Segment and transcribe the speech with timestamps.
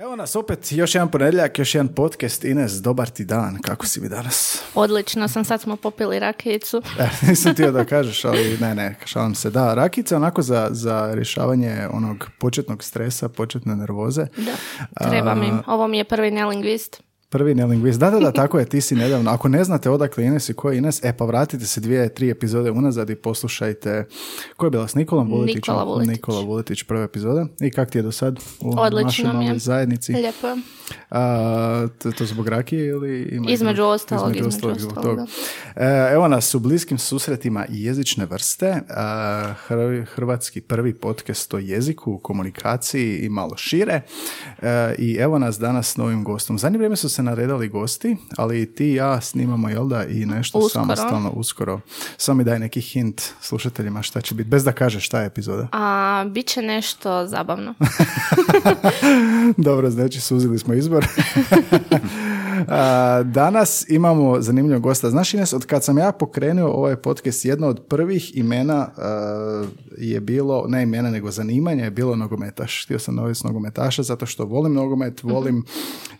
[0.00, 2.44] Evo nas opet, još jedan ponedjeljak, još jedan podcast.
[2.44, 4.62] Ines, dobar ti dan, kako si mi danas?
[4.74, 6.82] Odlično sam, sad smo popili rakijicu.
[6.98, 9.50] E, nisam htio da kažeš, ali ne, ne, šalim se.
[9.50, 14.26] Da, rakica onako za, za rješavanje onog početnog stresa, početne nervoze.
[14.36, 15.52] Da, treba mi.
[15.66, 17.02] Ovo mi je prvi nelingvist.
[17.30, 18.00] Prvi nelingvist.
[18.00, 19.30] Da, da, da, tako je, ti si nedavno.
[19.30, 22.30] Ako ne znate odakle Ines i ko je Ines, e pa vratite se dvije, tri
[22.30, 24.06] epizode unazad i poslušajte
[24.56, 25.56] ko je bila s Nikolom Vuletićem?
[25.56, 26.12] Nikola Vuletić.
[26.12, 27.46] Nikola Vuletić, prva epizoda.
[27.60, 30.12] I kak ti je do sad u Odlično našoj maloj zajednici?
[30.12, 30.56] Lijepo je.
[31.10, 35.26] A, to, to zbog rakije ili ima Između ostalog, između ostalog zbog ostalog, toga.
[35.76, 38.80] E, evo nas u bliskim susretima i jezične vrste.
[38.90, 44.00] A, hr- hrvatski prvi podcast o jeziku, komunikaciji i malo šire.
[44.62, 46.58] E, I evo nas danas s novim gostom.
[46.58, 50.58] Zadnje vrijeme su se naredali gosti, ali ti i ja snimamo, jel da, i nešto
[50.58, 50.84] Uskoro.
[50.84, 51.80] samostalno uskoro.
[52.16, 55.68] Samo mi daj neki hint slušateljima šta će biti, bez da kažeš šta je epizoda.
[55.72, 57.74] A, bit će nešto zabavno.
[59.56, 61.06] Dobro, znači suzili smo izbor.
[62.68, 65.10] A, Danas imamo zanimljivog gosta.
[65.10, 68.88] Znaš Ines, od kad sam ja pokrenuo ovaj podcast, jedno od prvih imena
[69.98, 72.84] je bilo, ne imena nego zanimanja, je bilo nogometaš.
[72.84, 75.64] Htio sam noviti nogometaša zato što volim nogomet, volim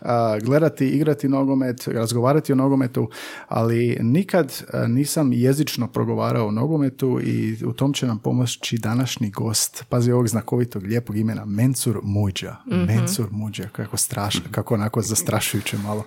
[0.00, 3.08] a, gledati, igrati nogomet, razgovarati o nogometu,
[3.48, 9.84] ali nikad nisam jezično progovarao o nogometu i u tom će nam pomoći današnji gost.
[9.88, 12.56] Pazi ovog znakovitog, lijepog imena, Mensur Muđa.
[12.66, 16.04] Mensur Muđa, kako strašno, kako onako zastrašujuće malo.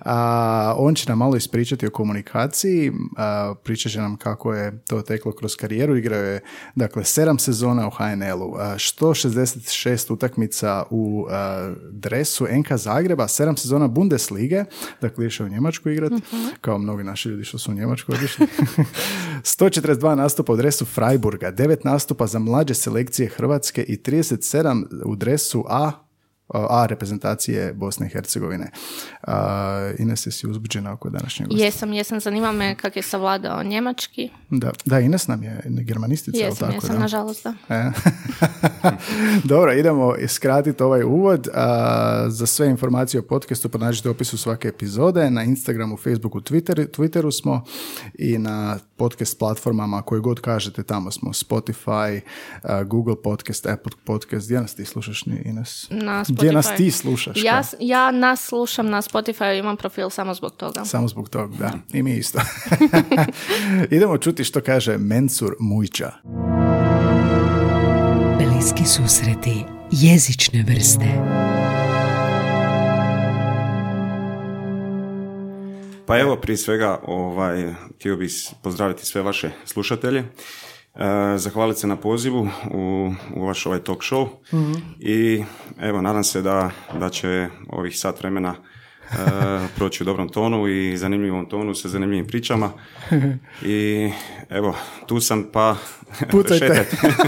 [0.00, 5.02] A, on će nam malo ispričati o komunikaciji, a, pričat će nam kako je to
[5.02, 6.40] teklo kroz karijeru, igrao je
[6.74, 13.88] dakle sedam sezona u HNL-u, a, 166 utakmica u a, dresu NK Zagreba, sedam sezona
[13.88, 14.64] Bundeslige,
[15.00, 16.22] dakle išao u Njemačku igrati,
[16.60, 18.46] kao mnogi naši ljudi što su u Njemačku otišli.
[19.42, 25.64] 142 nastupa u dresu Freiburga, 9 nastupa za mlađe selekcije Hrvatske i 37 u dresu
[25.68, 26.09] A
[26.54, 28.70] A reprezentacije Bosne i Hercegovine.
[29.98, 31.64] Ines, jesi uzbuđena oko današnjeg gosta?
[31.64, 34.30] Jesam, jesam, zanima me kak je savladao njemački.
[34.50, 36.74] Da, da, Ines nam je germanistica, Jesam, tako?
[36.74, 36.98] jesam, da?
[36.98, 37.54] nažalost da.
[37.74, 37.90] E.
[39.52, 41.48] Dobro, idemo skratiti ovaj uvod.
[41.54, 45.30] A, za sve informacije o podcastu pronađite u opisu svake epizode.
[45.30, 47.64] Na Instagramu, Facebooku, Twitter, Twitteru smo
[48.14, 51.32] i na podcast platformama koje god kažete, tamo smo.
[51.32, 52.20] Spotify,
[52.62, 54.46] a, Google Podcast, Apple Podcast.
[54.46, 55.86] Gdje nas ti slušaš, ni- Ines?
[55.90, 56.76] Na Gdje nas Spotify.
[56.76, 57.36] ti slušaš?
[57.44, 60.84] Ja, ja nas slušam na Spotify, imam profil samo zbog toga.
[60.84, 61.72] Samo zbog toga, da.
[61.92, 62.40] I mi isto.
[63.90, 66.12] Idemo čuti što kaže Mensur Mujča.
[68.38, 71.49] Bliski susreti jezične vrste.
[76.10, 78.32] Pa evo, prije svega, ovaj, htio bih
[78.62, 80.26] pozdraviti sve vaše slušatelje, e,
[81.36, 84.28] zahvaliti se na pozivu u, u vaš ovaj talk show.
[85.00, 85.44] I
[85.80, 89.16] evo, nadam se da, da će ovih sat vremena e,
[89.76, 92.72] proći u dobrom tonu i zanimljivom tonu sa zanimljivim pričama.
[93.62, 94.10] I
[94.48, 94.76] evo,
[95.06, 95.76] tu sam pa
[96.30, 96.86] Pucajte.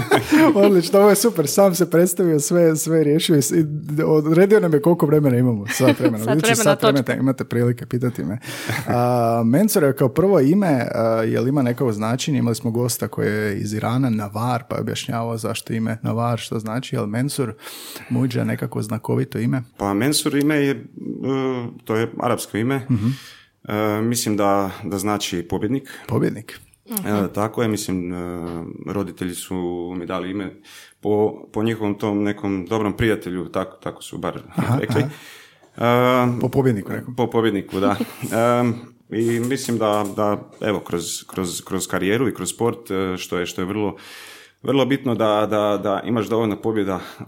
[0.65, 1.47] Odlično, ovo je super.
[1.47, 3.35] Sam se predstavio, sve, sve riješio.
[3.35, 3.65] i
[4.03, 5.67] Odredio nam je koliko vremena imamo.
[5.67, 6.23] Sat vremena.
[6.23, 8.39] Sat Idući vremena, sat vremena imate prilike pitati me.
[8.87, 12.39] A, Mensur je kao prvo ime, a, je li ima neko značenje?
[12.39, 16.59] Imali smo gosta koji je iz Irana, Navar, pa je objašnjavao zašto ime Navar, što
[16.59, 16.95] znači.
[16.95, 17.53] Jel Mensur
[18.09, 19.63] muđa nekako znakovito ime?
[19.77, 20.83] Pa Mensur ime je, e,
[21.85, 22.87] to je arapsko ime,
[23.67, 25.89] E, mislim da, da znači pobjednik.
[26.07, 26.59] Pobjednik.
[27.05, 28.17] E, tako je, mislim, e,
[28.87, 29.55] roditelji su
[29.97, 30.55] mi dali ime
[31.01, 34.41] po, po njihovom tom nekom dobrom prijatelju, tako, tako su bar
[34.81, 35.01] rekli.
[35.01, 35.07] E,
[36.41, 37.15] Po pobjedniku nekom.
[37.15, 37.95] po pobjedniku, da.
[39.09, 42.79] I mislim da, da evo, kroz, kroz, kroz karijeru i kroz sport,
[43.17, 43.95] što je, što je vrlo,
[44.63, 47.23] vrlo bitno da, da, da imaš dovoljno pobjeda e,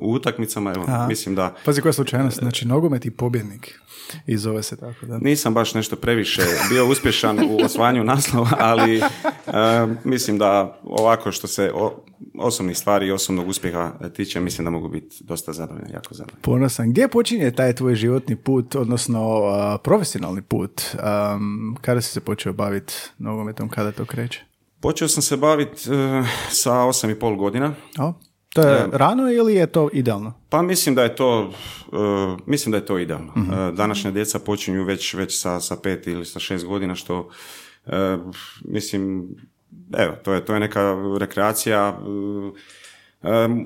[0.00, 1.06] u, utakmicama, evo, Aha.
[1.06, 3.80] mislim da Pazi koja slučajnost, znači nogomet i pobjednik.
[4.26, 5.18] I zove se tako, da.
[5.18, 9.02] nisam baš nešto previše bio uspješan u osvajanju naslova, ali e,
[10.04, 12.04] mislim da ovako što se o,
[12.38, 16.40] osobnih stvari i osobnog uspjeha tiče, mislim da mogu biti dosta zabavne, jako zabavne.
[16.42, 16.90] Ponosan.
[16.90, 20.82] Gdje počinje taj tvoj životni put, odnosno a, profesionalni put?
[21.02, 24.44] Am, kada si se počeo baviti nogometom, kada to kreće?
[24.86, 28.12] Počeo sam se baviti e, sa 8,5 godina, O,
[28.54, 30.32] to je rano ili je to idealno?
[30.48, 31.52] pa mislim da je to,
[31.92, 31.96] e,
[32.46, 33.32] mislim da je to idealno.
[33.36, 37.28] E, današnja djeca počinju već, već sa, sa pet ili sa šest godina, što
[38.64, 39.28] mislim,
[39.98, 41.98] evo, to je, to je neka rekreacija,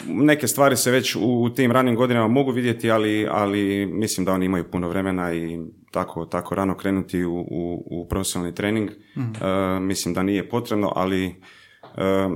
[0.06, 4.32] neke stvari se već u, u tim ranim godinama mogu vidjeti, ali, ali mislim da
[4.32, 5.58] oni imaju puno vremena i
[5.90, 8.90] tako, tako rano krenuti u, u, u profesionalni trening.
[8.90, 11.34] E, mislim da nije potrebno, ali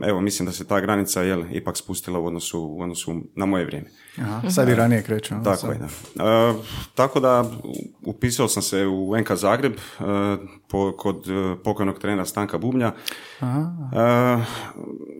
[0.04, 3.64] evo, mislim da se ta granica jel, ipak spustila u odnosu, u odnosu na moje
[3.64, 3.86] vrijeme.
[4.18, 5.34] Aha, sad i ranije kreću.
[5.34, 5.70] ono, Tako sad.
[5.70, 5.78] je,
[6.14, 6.24] da.
[6.24, 6.54] E,
[6.94, 7.50] tako da
[8.02, 9.76] upisao sam se u NK Zagreb e,
[10.68, 12.92] po, kod e, pokojnog trenera Stanka Bubnja.
[13.36, 13.44] E,
[13.94, 14.42] Kao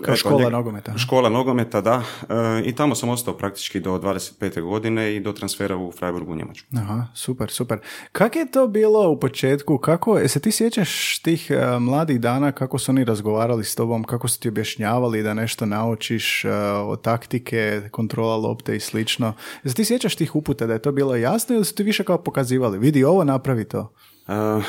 [0.04, 0.98] eto, škola njeg- nogometa.
[0.98, 2.02] Škola nogometa, da.
[2.22, 4.62] E, I tamo sam ostao praktički do 25.
[4.62, 6.69] godine i do transfera u Freiburgu u Njemačku.
[6.76, 7.78] Aha, super, super.
[8.12, 9.78] Kako je to bilo u početku?
[9.78, 14.04] Kako, je se ti sjećaš tih e, mladih dana, kako su oni razgovarali s tobom,
[14.04, 19.32] kako su ti objašnjavali da nešto naučiš e, od taktike, kontrola lopte i slično?
[19.65, 22.05] Je se ti sjećaš tih uputa da je to bilo jasno ili su ti više
[22.05, 22.79] kao pokazivali?
[22.79, 23.93] Vidi ovo, napravi to.
[24.29, 24.62] E,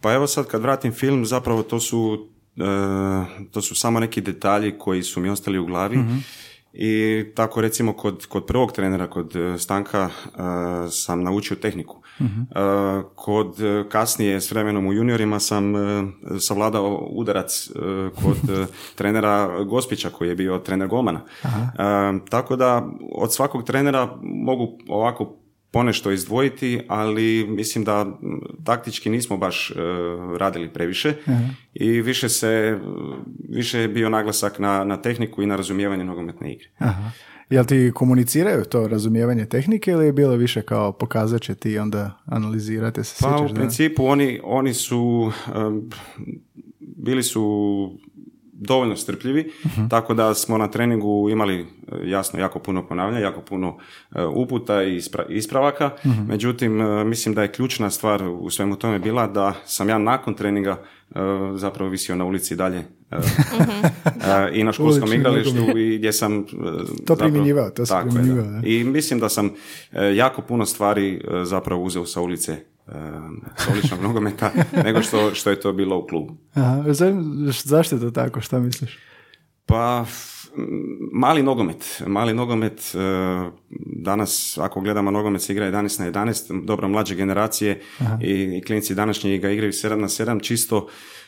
[0.00, 4.78] pa evo sad kad vratim film, zapravo to su, e, to su samo neki detalji
[4.78, 5.98] koji su mi ostali u glavi.
[6.72, 10.30] I tako recimo kod, kod prvog trenera, kod e, Stanka, e,
[10.90, 12.02] sam naučio tehniku.
[12.20, 12.24] E,
[13.14, 16.02] kod e, kasnije s vremenom u juniorima sam e,
[16.40, 17.70] savladao udarac
[18.22, 18.66] kod
[18.98, 21.20] trenera Gospića koji je bio trener golmana.
[22.30, 25.39] Tako da od svakog trenera mogu ovako
[25.70, 28.18] ponešto izdvojiti, ali mislim da
[28.64, 29.74] taktički nismo baš e,
[30.38, 31.14] radili previše
[31.74, 32.78] i više se
[33.48, 36.68] više je bio naglasak na, na tehniku i na razumijevanje nogometne igre.
[36.78, 37.10] Aha.
[37.50, 42.18] Jel ti komuniciraju to razumijevanje tehnike ili je bilo više kao pokazat će ti onda
[42.24, 43.16] analizirate se?
[43.20, 43.60] Pa sjećaš u da?
[43.60, 45.90] principu oni, oni su em,
[46.96, 47.42] bili su
[48.60, 49.50] dovoljno strpljivi,
[49.90, 51.64] tako da smo na treningu imali e,
[52.04, 53.76] jasno jako puno ponavljanja, jako puno
[54.14, 55.90] e, uputa i ispra- ispravaka,
[56.28, 60.34] međutim e, mislim da je ključna stvar u svemu tome bila da sam ja nakon
[60.34, 60.82] treninga
[61.54, 62.84] zapravo visio na ulici dalje e,
[64.52, 66.44] i na školskom Ulični igralištu i gdje sam
[67.06, 68.60] zapravo- primjenjivao, to je, primjenjivao.
[68.64, 69.50] I mislim da sam
[70.14, 72.56] jako puno stvari zapravo uzeo sa ulice
[72.90, 72.94] e,
[73.56, 76.36] sa uličnog nogometa nego što, što je to bilo u klubu.
[76.54, 77.22] Aha, za-
[77.54, 78.98] zašto je to tako, šta misliš?
[79.66, 80.04] Pa,
[81.12, 82.02] mali nogomet.
[82.06, 82.98] Mali nogomet, e,
[83.96, 87.80] danas, ako gledamo nogomet, se igra 11 na 11, dobro, mlađe generacije
[88.20, 90.86] i, i klinici današnji ga igraju 7 na 7, čisto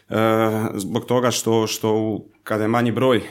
[0.08, 0.14] e,
[0.74, 3.22] zbog toga što, što u- kada je manji broj e,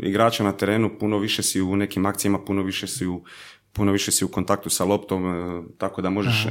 [0.00, 3.24] igrača na terenu, puno više si u nekim akcijama, puno više si u,
[3.72, 5.22] puno više si u kontaktu sa loptom,
[5.78, 6.46] tako da možeš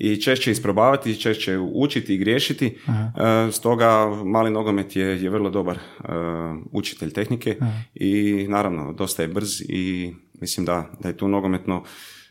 [0.00, 2.66] i češće isprobavati, češće učiti i griješiti.
[2.66, 5.80] E, stoga mali nogomet je, je vrlo dobar e,
[6.72, 7.56] učitelj tehnike
[7.94, 11.84] i naravno dosta je brz i mislim da, da je tu nogometno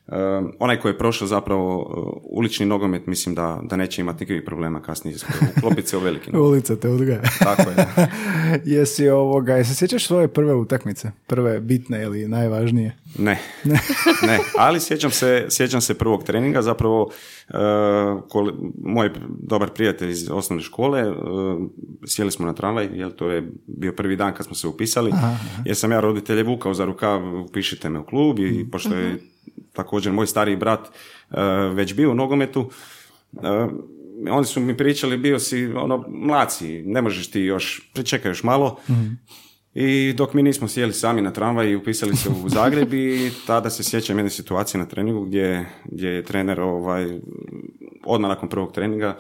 [0.08, 0.16] e,
[0.60, 4.82] onaj koji je prošao zapravo e, ulični nogomet mislim da, da neće imati nikakvih problema
[4.82, 5.18] kasnije
[5.58, 6.52] uklopiti se u veliki nogomet.
[6.52, 7.22] Ulica te odgaja.
[7.40, 7.88] Tako je.
[8.76, 11.12] jesi ovoga, jesi sjećaš svoje prve utakmice?
[11.28, 12.98] Prve bitne ili najvažnije?
[13.18, 13.40] Ne,
[14.28, 17.10] ne, ali sjećam se, sjećam se prvog treninga, zapravo
[17.50, 17.54] e,
[18.30, 19.12] kole- moj
[19.74, 21.14] prijatelj prijatelj iz osnovne škole, e,
[22.06, 25.12] sjeli smo na tramvaj, jer to je bio prvi dan kad smo se upisali,
[25.66, 29.18] jer sam ja roditelje vukao za rukav, upišite me u klub i pošto je
[29.78, 31.42] također moj stariji brat e,
[31.74, 32.70] već bio u nogometu,
[33.44, 33.68] e,
[34.32, 38.44] oni su mi pričali, bio si ono, mlad si, ne možeš ti još, pričekaj još
[38.44, 38.80] malo.
[39.80, 43.70] I dok mi nismo sjeli sami na tramvaj i upisali se u Zagreb i tada
[43.70, 47.20] se sjećam jedne situacije na treningu gdje, gdje je trener ovaj,
[48.06, 49.18] odmah nakon prvog treninga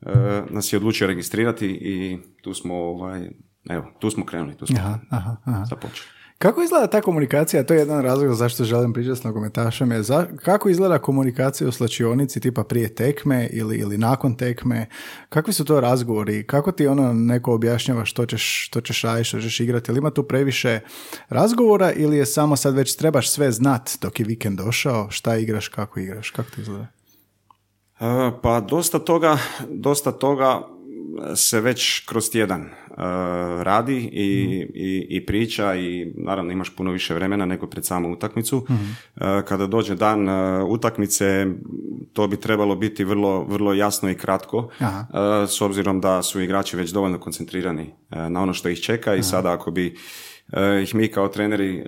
[0.00, 0.10] e,
[0.50, 3.30] nas je odlučio registrirati i tu smo ovaj,
[3.70, 5.64] evo, tu smo krenuli, tu smo Aha, aha, aha.
[5.64, 6.19] započeli.
[6.42, 7.62] Kako izgleda ta komunikacija?
[7.62, 10.02] To je jedan razlog zašto želim pričati s nogometašem.
[10.02, 14.86] Za, kako izgleda komunikacija u slačionici tipa prije tekme ili, ili nakon tekme?
[15.28, 16.46] Kakvi su to razgovori?
[16.46, 19.90] Kako ti ono neko objašnjava što ćeš, što ćeš raditi, što ćeš igrati?
[19.90, 20.80] Ili ima tu previše
[21.28, 25.10] razgovora ili je samo sad već trebaš sve znat dok je vikend došao?
[25.10, 26.30] Šta igraš, kako igraš?
[26.30, 26.86] Kako to izgleda?
[28.00, 30.62] E, Pa dosta toga, dosta toga
[31.34, 32.70] se već kroz tjedan e,
[33.62, 34.30] radi i,
[34.74, 38.66] i, i priča i naravno imaš puno više vremena nego pred samu utakmicu.
[39.16, 41.46] E, Kada dođe dan e, utakmice,
[42.12, 44.68] to bi trebalo biti vrlo, vrlo jasno i kratko,
[45.48, 49.52] s obzirom da su igrači već dovoljno koncentrirani na ono što ih čeka i sada
[49.52, 49.96] ako bi
[50.82, 51.84] ih mi kao treneri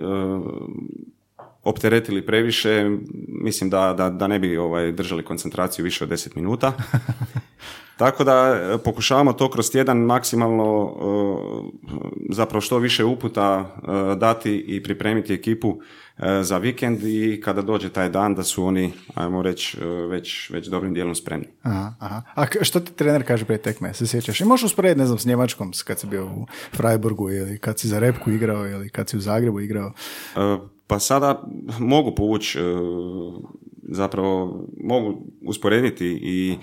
[1.63, 2.89] opteretili previše,
[3.27, 6.73] mislim da, da, da ne bi ovaj, držali koncentraciju više od 10 minuta.
[8.03, 11.03] Tako da e, pokušavamo to kroz tjedan maksimalno e,
[12.29, 15.79] zapravo što više uputa e, dati i pripremiti ekipu
[16.41, 19.77] za vikend i kada dođe taj dan da su oni, ajmo reći,
[20.09, 21.47] već, već dobrim dijelom spremni.
[21.61, 22.21] Aha, aha.
[22.35, 23.93] A što ti trener kaže prije tekme?
[23.93, 24.41] Se sjećaš?
[24.41, 27.87] I možeš usporediti, ne znam, s Njemačkom, kad si bio u Freiburgu ili kad si
[27.87, 29.91] za Repku igrao ili kad si u Zagrebu igrao.
[30.87, 31.43] Pa sada
[31.79, 32.59] mogu povući,
[33.89, 36.57] zapravo mogu usporediti i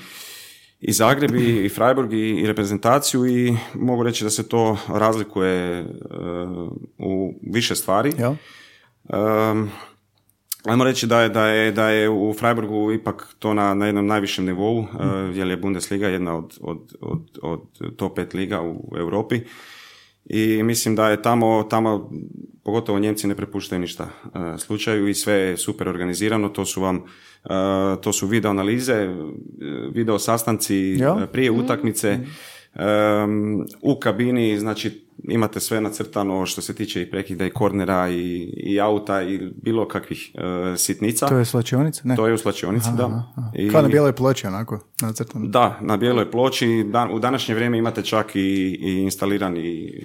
[0.81, 5.81] i Zagreb i, i Freiburg i, i reprezentaciju i mogu reći da se to razlikuje
[5.81, 5.85] e,
[6.99, 8.13] u više stvari.
[8.19, 8.35] Jel?
[9.09, 9.71] Um,
[10.65, 14.07] Ajmo reći da je, da je, da je u Freiburgu ipak to na, na jednom
[14.07, 14.87] najvišem nivou, uh,
[15.35, 19.41] jer je Bundesliga jedna od, od, od, od top 5 liga u Europi
[20.33, 22.11] i mislim da je tamo, tamo
[22.65, 26.97] pogotovo Njemci ne prepuštaju ništa uh, slučaju i sve je super organizirano, to su vam
[26.97, 27.03] uh,
[28.01, 29.35] to su video analize, uh,
[29.95, 31.27] video sastanci Ja.
[31.33, 32.19] prije utakmice,
[32.75, 32.83] um,
[33.83, 38.15] u kabini, znači imate sve nacrtano što se tiče i prekida i kornera i,
[38.57, 40.41] i auta i bilo kakvih uh,
[40.79, 41.27] sitnica.
[41.27, 42.03] To je slačionica?
[42.05, 42.17] Ne.
[42.17, 43.05] To je u slačionici, da.
[43.07, 43.53] Aha.
[43.55, 45.47] I- Kao na bijeloj ploči, onako, nacrtano.
[45.47, 46.85] Da, na bijeloj ploči.
[46.85, 48.41] Dan, u današnje vrijeme imate čak i,
[48.81, 50.05] i instalirani i,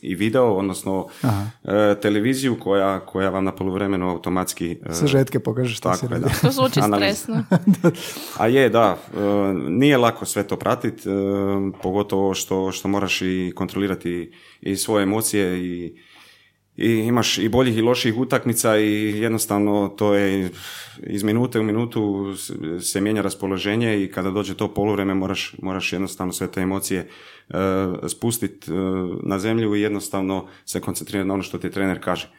[0.00, 4.78] i video, odnosno e, televiziju koja, koja vam na poluvremenu automatski...
[4.86, 6.34] e, Sažetke pokaže šta si tako je, radio.
[6.34, 6.48] da.
[6.48, 7.44] To zvuči stresno.
[8.40, 9.18] A je, da, e,
[9.68, 11.02] nije lako sve to pratiti,
[11.82, 15.96] pogotovo što, što moraš i kontrolirati i svoje emocije i,
[16.76, 20.50] i imaš i boljih i loših utakmica i jednostavno to je
[21.06, 22.34] iz minute u minutu
[22.80, 27.08] se mijenja raspoloženje i kada dođe to poluvreme moraš, moraš jednostavno sve te emocije
[28.08, 28.70] spustiti
[29.22, 32.30] na zemlju i jednostavno se koncentrirati na ono što ti trener kaže.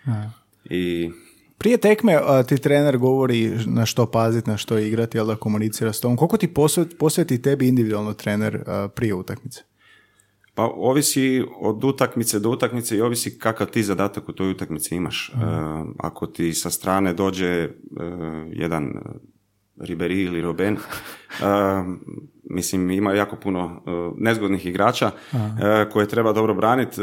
[0.69, 1.11] I
[1.57, 5.93] Prije tekme a, ti trener govori na što paziti, na što igrati, jel da komunicira
[5.93, 6.17] s tom.
[6.17, 9.61] Koliko ti posvet- posveti tebi individualno trener a, prije utakmice?
[10.57, 15.29] Pa ovisi od utakmice do utakmice i ovisi kakav ti zadatak u toj utakmici imaš.
[15.29, 15.33] E,
[15.99, 17.69] ako ti sa strane dođe e,
[18.51, 18.93] jedan
[19.79, 20.79] Ribéry ili Robben, e,
[22.43, 23.81] mislim ima jako puno
[24.17, 25.11] nezgodnih igrača
[25.91, 27.01] koje treba dobro braniti,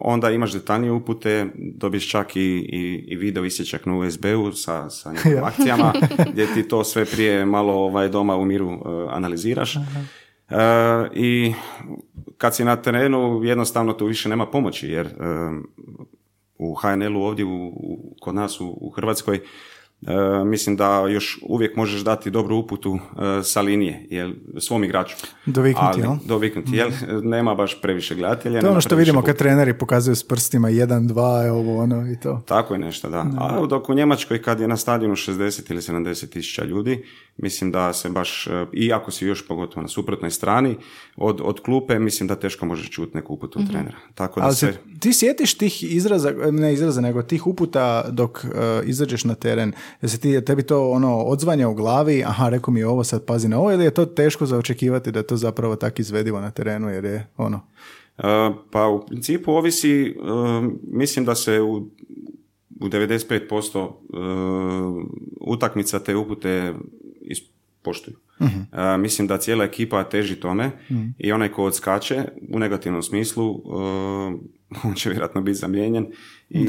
[0.00, 5.10] onda imaš detaljnije upute, dobiješ čak i, i, i video isječak na USB-u sa, sa
[5.12, 5.92] njihovim akcijama,
[6.32, 8.78] gdje ti to sve prije malo ovaj, doma u miru
[9.10, 9.76] analiziraš.
[10.50, 10.56] E,
[11.14, 11.54] I
[12.38, 15.10] kad si na terenu, jednostavno tu više nema pomoći, jer e,
[16.58, 19.40] u HNL-u ovdje u, u- kod nas u, u Hrvatskoj
[20.02, 22.98] e, mislim da još uvijek možeš dati dobru uputu
[23.38, 25.16] e, sa linije jel, svom igraču.
[25.46, 26.12] Doviknuti, jel?
[26.24, 26.90] Doviknuti, jel?
[27.34, 28.60] Nema baš previše gledatelja.
[28.60, 32.20] To je ono što vidimo kad treneri pokazuju s prstima 1, 2, ovo, ono i
[32.20, 32.42] to.
[32.46, 33.26] Tako je nešto, da.
[33.38, 37.04] A dok u Njemačkoj kad je na stadionu 60 ili 70 tisuća ljudi,
[37.36, 40.76] mislim da se baš, e, i ako si još pogotovo na suprotnoj strani,
[41.16, 43.96] od, od klupe, mislim da teško možeš čuti neku uputu od trenera.
[44.14, 44.74] Tako da Ali se...
[45.00, 48.48] ti sjetiš tih izraza, ne izraza, nego tih uputa dok e,
[48.84, 49.72] izađeš na teren?
[50.02, 53.24] Jel se ti, tebi to ono odzvanja u glavi, aha, rekao mi je ovo, sad
[53.24, 56.40] pazi na ovo, ili je to teško za očekivati da je to zapravo tako izvedivo
[56.40, 57.56] na terenu, jer je ono...
[57.56, 61.76] Uh, Pa u principu ovisi, uh, mislim da se u,
[62.80, 65.06] u 95% uh,
[65.40, 66.74] utakmica te upute
[67.20, 68.16] ispoštuju.
[68.40, 68.48] Uh,
[68.98, 70.70] mislim da cijela ekipa teži tome
[71.18, 73.62] i onaj ko odskače u negativnom smislu,
[74.84, 76.06] on će vjerojatno biti zamijenjen
[76.50, 76.66] i,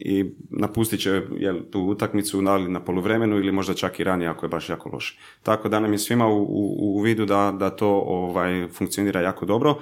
[0.00, 4.46] i napustit će jel, tu utakmicu na, na poluvremenu ili možda čak i ranije ako
[4.46, 5.18] je baš jako loše.
[5.42, 9.46] Tako da nam je svima u, u, u vidu da, da to ovaj, funkcionira jako
[9.46, 9.78] dobro.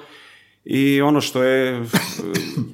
[0.64, 1.84] I ono što je,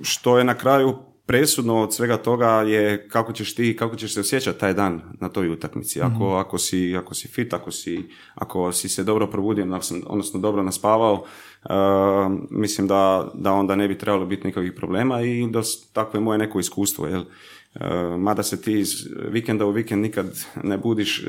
[0.02, 0.94] što je na kraju
[1.26, 5.28] presudno od svega toga je kako ćeš ti, kako ćeš se osjećati taj dan na
[5.28, 6.00] toj utakmici.
[6.00, 10.62] Ako, ako, si, ako si fit, ako si, ako si se dobro probudio, odnosno- dobro
[10.62, 16.16] naspavao, uh, mislim da, da onda ne bi trebalo biti nikakvih problema i dos, takvo
[16.16, 17.06] je moje neko iskustvo.
[17.06, 17.22] Jel?
[17.74, 18.88] Uh, mada se ti iz
[19.28, 21.28] vikenda u vikend nikad ne budiš uh,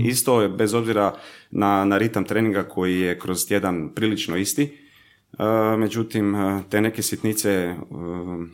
[0.00, 1.14] isto, bez obzira
[1.50, 4.78] na, na ritam treninga koji je kroz tjedan prilično isti.
[5.32, 6.36] Uh, međutim,
[6.70, 8.46] te neke sitnice uh,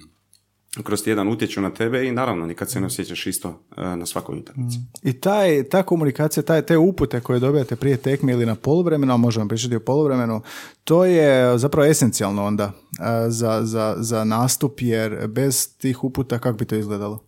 [0.82, 4.38] kroz tjedan utječu na tebe i naravno nikad se ne osjećaš isto uh, na svakoj
[4.38, 4.78] utakmici.
[5.02, 9.16] I taj, ta komunikacija, taj, te upute koje dobijate prije tekme ili na poluvremenu, a
[9.16, 10.40] možemo pričati o poluvremenu,
[10.84, 16.58] to je zapravo esencijalno onda a, za, za, za nastup, jer bez tih uputa kako
[16.58, 17.24] bi to izgledalo?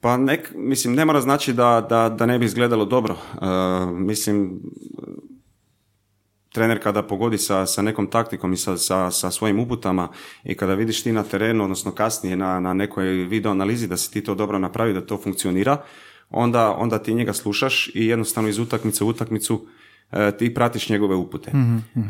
[0.00, 3.14] Pa nek, mislim, ne mora znači da, da, da ne bi izgledalo dobro.
[3.14, 4.60] Uh, mislim,
[6.52, 10.08] trener kada pogodi sa, sa nekom taktikom i sa, sa, sa svojim uputama
[10.44, 14.12] i kada vidiš ti na terenu, odnosno kasnije na, na nekoj video analizi da si
[14.12, 15.82] ti to dobro napravi, da to funkcionira,
[16.30, 19.66] onda, onda ti njega slušaš i jednostavno iz utakmice u utakmicu
[20.38, 21.50] ti pratiš njegove upute.
[21.50, 22.00] E,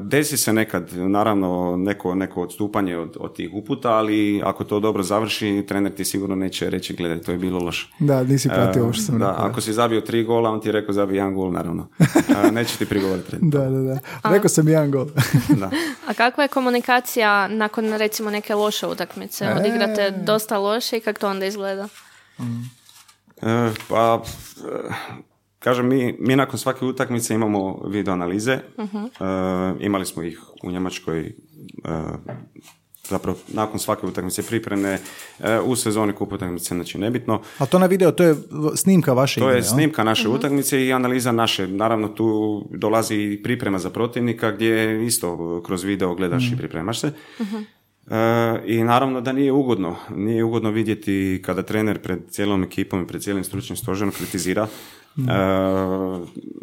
[0.00, 5.02] desi se nekad, naravno, neko, neko odstupanje od, od tih uputa, ali ako to dobro
[5.02, 7.88] završi, trener ti sigurno neće reći, gledaj, to je bilo loše.
[7.98, 10.68] Da, nisi pratio E, ovo što sam da, ako si zabio tri gola, on ti
[10.68, 11.88] je rekao zabio jedan gol, naravno.
[12.46, 13.36] E, neće ti prigovoriti.
[13.56, 13.98] Da, da, da.
[14.30, 15.06] Rekao sam jedan gol.
[15.60, 15.70] Da.
[16.06, 19.44] A kakva je komunikacija nakon recimo neke loše utakmice?
[19.44, 19.54] E.
[19.54, 21.88] Odigrate dosta loše i kako to onda izgleda?
[23.42, 25.26] E, pa, e,
[25.66, 28.58] kažem, mi, mi nakon svake utakmice imamo video analize.
[29.80, 31.32] imali smo ih u Njemačkoj
[33.08, 34.98] zapravo nakon svake utakmice pripreme
[35.64, 37.42] u sezoni kup utakmice, znači nebitno.
[37.58, 38.34] A to na video, to je
[38.76, 41.68] snimka vaše To je snimka naše utakmice i analiza naše.
[41.68, 47.12] Naravno tu dolazi i priprema za protivnika gdje isto kroz video gledaš i pripremaš se.
[48.10, 49.96] E, I naravno da nije ugodno.
[50.16, 54.66] Nije ugodno vidjeti kada trener pred cijelom ekipom i pred cijelim stručnim stožerom kritizira.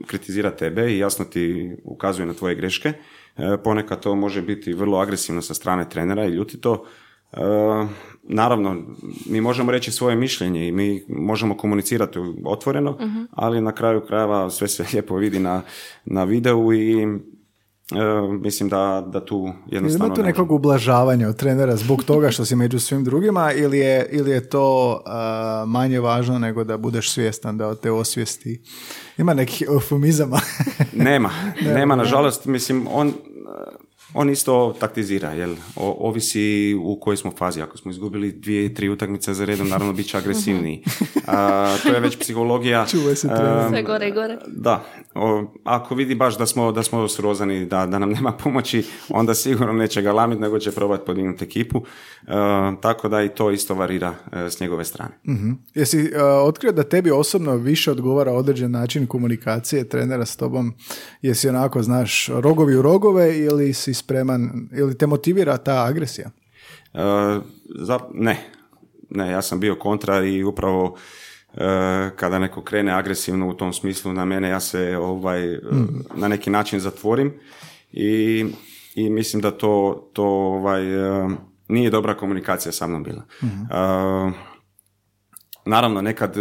[0.08, 2.94] Kritizira tebe i jasno ti ukazuje na tvoje greške.
[3.38, 6.86] E, ponekad to može biti vrlo agresivno sa strane trenera i ljuti to.
[8.24, 8.76] naravno,
[9.26, 13.24] mi možemo reći svoje mišljenje i mi možemo komunicirati otvoreno, mhm.
[13.32, 15.62] ali na kraju krajeva sve se lijepo vidi na,
[16.06, 17.08] na videu i
[17.92, 17.96] E,
[18.42, 20.06] mislim da, da tu jednostavno...
[20.06, 24.10] Ima tu nekog ublažavanja od trenera zbog toga što si među svim drugima ili je,
[24.12, 25.00] ili je to
[25.68, 28.62] manje važno nego da budeš svjestan da te osvijesti?
[29.18, 30.40] Ima nekih eufemizama?
[30.94, 31.30] nema,
[31.76, 32.46] nema, nažalost.
[32.46, 33.14] Mislim, on
[34.14, 35.56] on isto taktizira, jel?
[35.76, 37.62] O, ovisi u kojoj smo fazi.
[37.62, 40.84] Ako smo izgubili dvije, tri utakmice za redom, naravno bit će agresivniji.
[41.28, 42.86] A, to je već psihologija.
[42.86, 43.28] Čuvaj se
[43.70, 44.38] Sve gore i gore.
[44.48, 44.86] Da.
[45.64, 49.74] ako vidi baš da smo, da smo srozani, da, da nam nema pomoći, onda sigurno
[49.74, 51.82] neće ga lamiti, nego će probati podignuti ekipu.
[52.82, 55.12] tako da i to isto varira e, s njegove strane.
[55.28, 55.34] uh
[55.74, 56.08] Jesi uh,
[56.48, 60.74] otkrio da tebi osobno više odgovara određen način komunikacije trenera s tobom?
[61.22, 66.30] Jesi onako, znaš, rogovi u rogove ili si spreman, ili te motivira ta agresija?
[66.94, 67.44] Uh,
[67.76, 68.38] za, ne,
[69.10, 71.60] ne, ja sam bio kontra i upravo uh,
[72.16, 76.06] kada neko krene agresivno u tom smislu na mene, ja se ovaj, mm.
[76.16, 77.34] na neki način zatvorim
[77.92, 78.46] i,
[78.96, 80.84] i mislim da to, to ovaj,
[81.68, 83.24] nije dobra komunikacija sa mnom bila.
[83.42, 83.48] Mm.
[85.66, 86.36] Naravno, nekad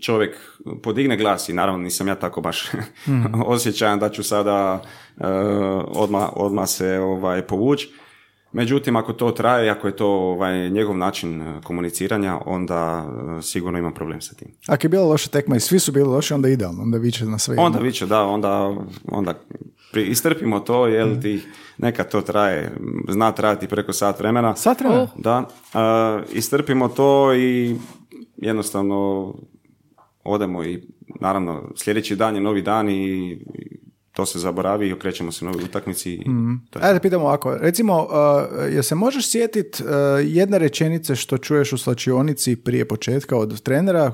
[0.00, 0.36] čovjek
[0.82, 2.72] podigne glas i naravno nisam ja tako baš
[3.06, 3.42] mm.
[3.46, 4.82] osjećajan da ću sada
[5.16, 5.24] uh,
[5.88, 7.92] odmah, odmah se ovaj, povući.
[8.52, 13.06] Međutim, ako to traje, ako je to ovaj, njegov način e, komuniciranja, onda
[13.42, 14.48] sigurno imam problem sa tim.
[14.66, 17.38] Ako je bila loša tekma i svi su bili loši, onda idealno, onda viće na
[17.38, 17.56] sve.
[17.58, 18.76] Onda viće, da, onda,
[19.08, 19.34] onda
[19.94, 21.20] istrpimo to, jel mm.
[21.20, 21.42] ti
[21.78, 22.72] nekad to traje,
[23.08, 24.56] zna trajati preko sat vremena.
[24.56, 25.08] Sat vremena?
[25.16, 27.76] Da, uh, istrpimo to i
[28.40, 29.34] jednostavno
[30.24, 30.82] odemo i
[31.20, 33.38] naravno sljedeći dan je novi dan i
[34.12, 36.16] to se zaboravi i okrećemo se novoj utakmici.
[36.16, 36.66] Mm.
[36.80, 37.54] Ajde, pitamo ovako.
[37.54, 39.90] Recimo, uh, jel se možeš sjetiti uh,
[40.24, 44.12] jedne rečenice što čuješ u slačionici prije početka od trenera,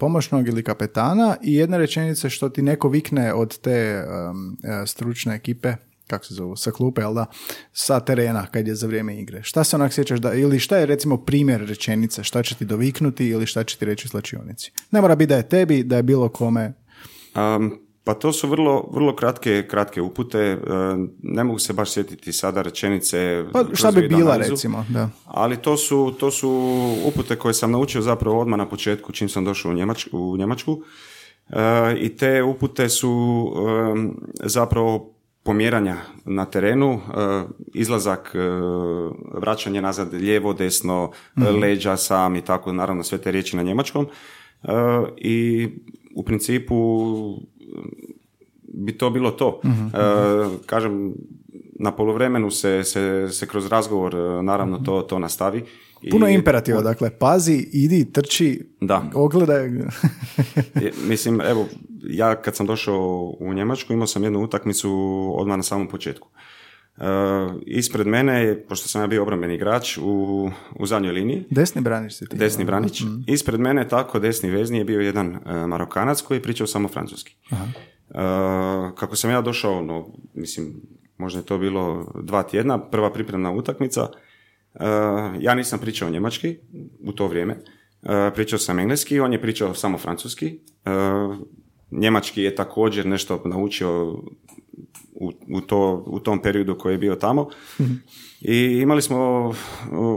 [0.00, 5.34] pomoćnog ili kapetana i jedne rečenice što ti neko vikne od te um, uh, stručne
[5.34, 5.74] ekipe
[6.14, 7.26] kako se zovu, sa klupe, jel da,
[7.72, 9.42] sa terena kad je za vrijeme igre.
[9.42, 13.28] Šta se onak sjećaš da, ili šta je recimo primjer rečenice, šta će ti doviknuti
[13.28, 14.72] ili šta će ti reći u slačionici?
[14.90, 16.72] Ne mora biti da je tebi, da je bilo kome.
[17.36, 20.58] Um, pa to su vrlo, vrlo kratke, kratke upute,
[21.22, 23.44] ne mogu se baš sjetiti sada rečenice.
[23.52, 25.08] Pa šta bi bila recimo, da.
[25.24, 26.50] Ali to su, to su
[27.04, 30.82] upute koje sam naučio zapravo odmah na početku čim sam došao u, Njemačku, u Njemačku.
[31.98, 33.12] I te upute su
[34.44, 35.13] zapravo
[35.44, 37.42] pomjeranja na terenu, e,
[37.74, 38.38] izlazak, e,
[39.40, 44.06] vraćanje nazad lijevo, desno, mm leđa, sam i tako, naravno sve te riječi na njemačkom.
[45.16, 45.68] I
[46.14, 46.76] u principu
[48.62, 49.60] bi to bilo to.
[49.64, 49.90] mm
[50.66, 51.14] Kažem,
[51.78, 55.64] na polovremenu se, se, se kroz razgovor naravno to, to nastavi
[56.10, 59.04] Puno imperativa, dakle, pazi, idi, trči, da.
[59.14, 59.70] ogledaj.
[61.08, 61.66] Mislim, evo,
[62.08, 64.90] ja kad sam došao u Njemačku imao sam jednu utakmicu
[65.36, 66.28] odmah na samom početku.
[66.96, 67.04] Uh,
[67.66, 71.44] ispred mene, pošto sam ja bio obrambeni igrač u, u zadnjoj liniji.
[71.50, 72.36] Desni branić si ti.
[72.36, 73.00] Desni branić.
[73.00, 76.88] mm Ispred mene tako desni vezni je bio jedan uh, Marokanac koji je pričao samo
[76.88, 77.36] francuski.
[77.50, 77.64] Aha.
[77.64, 80.74] Uh, kako sam ja došao, no, mislim,
[81.18, 84.08] možda je to bilo dva tjedna, prva pripremna utakmica,
[84.74, 86.56] Eh, ja nisam pričao njemački
[87.00, 87.56] u to vrijeme,
[88.34, 90.58] pričao sam engleski, on je pričao samo francuski.
[91.90, 94.16] Njemački je također nešto naučio
[95.14, 97.48] u, u, to, u tom periodu koji je bio tamo.
[97.80, 97.92] Mhm.
[98.40, 99.52] I imali smo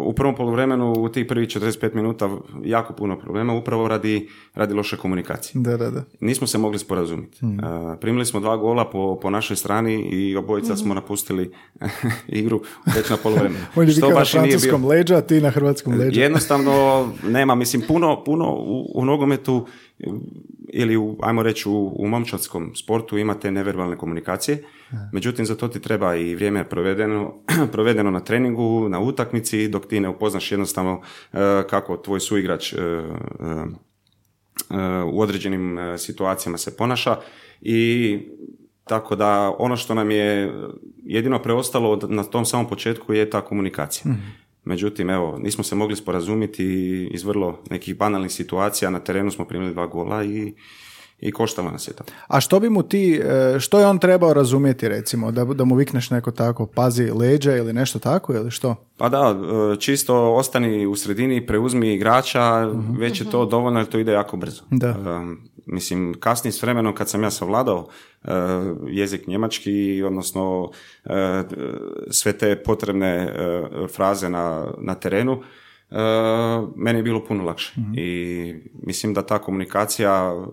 [0.04, 2.30] u prvom poluvremenu u tih prvih 45 minuta
[2.64, 5.62] jako puno problema upravo radi, radi loše komunikacije.
[5.62, 6.04] Da, da, da.
[6.20, 7.46] Nismo se mogli sporazumiti.
[7.46, 7.58] Mm.
[8.02, 10.78] primili smo dva gola po, po našoj strani i obojica mm.
[10.78, 11.52] smo napustili
[12.28, 12.62] igru
[12.96, 13.66] već na poluvremenu.
[13.76, 14.90] On je Što baš na francuskom bio...
[14.90, 16.22] leđa, a ti na hrvatskom leđa.
[16.22, 19.66] Jednostavno nema, mislim, puno, puno u, u nogometu
[20.70, 24.64] ili u, ajmo reći u, u momčadskom sportu imate neverbalne komunikacije,
[25.12, 27.34] međutim za to ti treba i vrijeme provedeno,
[27.74, 31.02] provedeno na treningu, na utakmici, dok ti ne upoznaš jednostavno
[31.34, 31.38] e,
[31.70, 32.82] kako tvoj suigrač e, e,
[35.12, 37.16] u određenim situacijama se ponaša.
[37.62, 38.20] I
[38.84, 40.54] tako da ono što nam je
[41.04, 44.14] jedino preostalo na tom samom početku je ta komunikacija.
[44.68, 46.66] Međutim, evo, nismo se mogli sporazumiti
[47.12, 50.54] iz vrlo nekih banalnih situacija, na terenu smo primili dva gola i
[51.20, 52.04] i koštalo nas je to.
[52.28, 55.76] A što bi mu ti, e, što je on trebao razumjeti recimo, da, da mu
[55.76, 58.76] vikneš neko tako, pazi leđa ili nešto tako ili što?
[58.98, 59.36] Pa da,
[59.74, 64.38] e, čisto ostani u sredini, preuzmi igrača, već je to dovoljno jer to ide jako
[64.38, 64.64] brzo.
[64.70, 65.26] Da.
[65.68, 67.88] Mislim, kasnije s vremenom kad sam ja savladao
[68.88, 70.72] jezik njemački, odnosno
[72.12, 73.34] sve te potrebne
[73.96, 75.42] fraze na, na terenu,
[76.76, 77.74] meni je bilo puno lakše.
[77.96, 78.54] I
[78.84, 80.46] mislim da ta komunikacija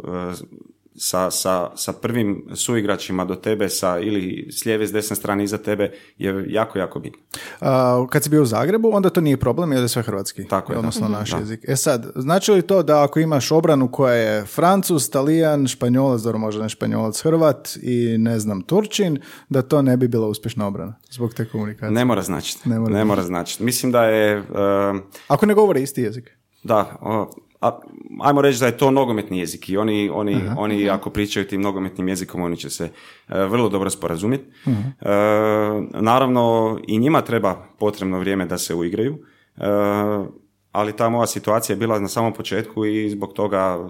[0.97, 5.59] sa, sa, sa prvim suigračima do tebe, sa ili s lijeve, s desne strane iza
[5.59, 7.23] tebe je jako, jako bitno.
[7.61, 10.49] A, kad si bio u Zagrebu, onda to nije problem jer je sve hrvatski.
[10.49, 10.79] Tako je, da.
[10.79, 11.61] Odnosno naš jezik.
[11.69, 16.39] E sad, znači li to da ako imaš obranu koja je Francus, Talijan, Španjolac, dobro
[16.39, 20.95] možda ne Španjolac, Hrvat i ne znam Turčin, da to ne bi bila uspješna obrana
[21.11, 21.91] zbog te komunikacije?
[21.91, 22.69] Ne mora značiti.
[22.69, 23.65] Ne mora Ne mora značiti.
[23.65, 24.39] Mislim da je...
[24.39, 24.47] uh,
[25.29, 26.31] Ako ne govore isti jezik.
[26.63, 27.31] Da, o,
[27.65, 27.81] a,
[28.21, 32.09] ajmo reći da je to nogometni jezik i oni, oni, oni ako pričaju tim nogometnim
[32.09, 34.45] jezikom, oni će se e, vrlo dobro sporazumjeti.
[34.65, 35.09] E,
[36.01, 39.19] naravno, i njima treba potrebno vrijeme da se uigraju,
[39.57, 39.61] e,
[40.75, 43.89] ali ta moja situacija je bila na samom početku i zbog toga,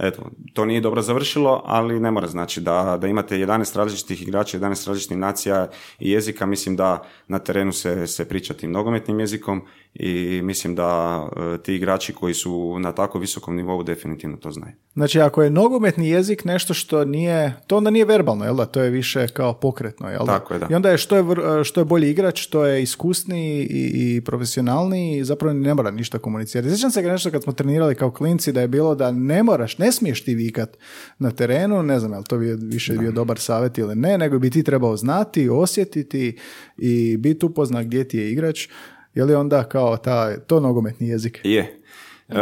[0.00, 4.58] eto, to nije dobro završilo, ali ne mora znači da, da imate 11 različitih igrača,
[4.58, 9.62] 11 različitih nacija i jezika, mislim da na terenu se, se priča tim nogometnim jezikom
[9.94, 14.72] i mislim da e, ti igrači koji su na tako visokom nivou definitivno to znaju.
[14.94, 18.66] Znači, ako je nogometni jezik nešto što nije, to onda nije verbalno, jel da?
[18.66, 20.38] To je više kao pokretno, jel da?
[20.38, 20.66] Tako je, da.
[20.70, 24.20] I onda je što je, vr- što je bolji igrač, što je iskusniji i, i
[24.20, 26.70] profesionalniji, zapravo ne mora ništa komunicirati.
[26.70, 29.78] Sjećam se ga nešto kad smo trenirali kao klinci da je bilo da ne moraš,
[29.78, 30.76] ne smiješ ti vikat
[31.18, 34.38] na terenu, ne znam je li to bio, više bio dobar savjet ili ne, nego
[34.38, 36.38] bi ti trebao znati, osjetiti
[36.76, 38.68] i biti upoznan gdje ti je igrač.
[39.14, 41.40] Je li onda kao ta, to nogometni jezik?
[41.44, 41.80] Je.
[42.28, 42.34] E,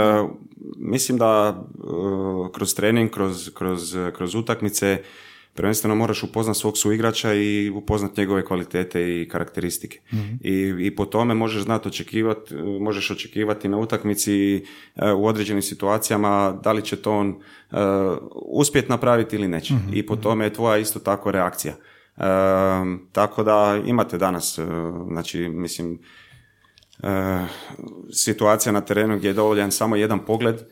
[0.78, 5.02] mislim da e, kroz trening, kroz, kroz, kroz utakmice
[5.56, 10.00] prvenstveno moraš upoznat svog suigrača i upoznat njegove kvalitete i karakteristike.
[10.40, 16.60] I, I po tome možeš znati očekivati, možeš očekivati na utakmici e, u određenim situacijama
[16.64, 17.78] da li će to on uh,
[18.34, 19.74] uspjeti napraviti ili neće.
[19.92, 21.74] I po tome je tvoja isto tako reakcija.
[22.16, 22.22] E,
[23.12, 24.62] tako da imate danas, e,
[25.08, 25.98] znači mislim,
[27.02, 27.44] e,
[28.12, 30.64] situacija na terenu gdje je dovoljan samo jedan pogled, e,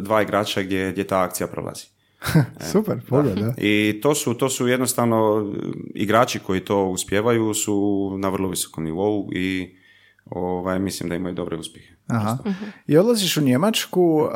[0.00, 1.97] dva igrača gdje, gdje ta akcija prolazi.
[2.72, 3.54] Super, pogled, da.
[3.58, 5.52] I to su, to su jednostavno
[5.94, 9.76] igrači koji to uspijevaju su na vrlo visokom nivou i
[10.24, 11.98] ovaj, mislim da imaju dobre uspjehe.
[12.06, 12.38] Aha.
[12.86, 14.28] I odlaziš u Njemačku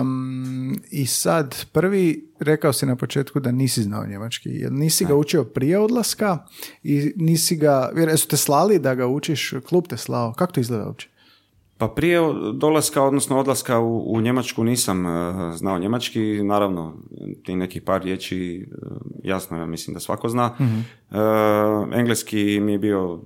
[0.00, 4.48] um, i sad prvi, rekao si na početku da nisi znao njemački.
[4.48, 6.38] Jel nisi ga učio prije odlaska
[6.82, 10.32] i nisi ga, jer su te slali da ga učiš, klub te slao.
[10.32, 11.08] Kako to izgleda uopće?
[11.78, 12.20] Pa prije
[12.52, 16.96] dolaska, odnosno odlaska u, u Njemačku nisam e, znao njemački, naravno
[17.44, 18.86] ti neki par riječi, e,
[19.22, 20.56] jasno ja mislim da svako zna.
[20.60, 21.16] E,
[21.98, 23.20] engleski mi je bio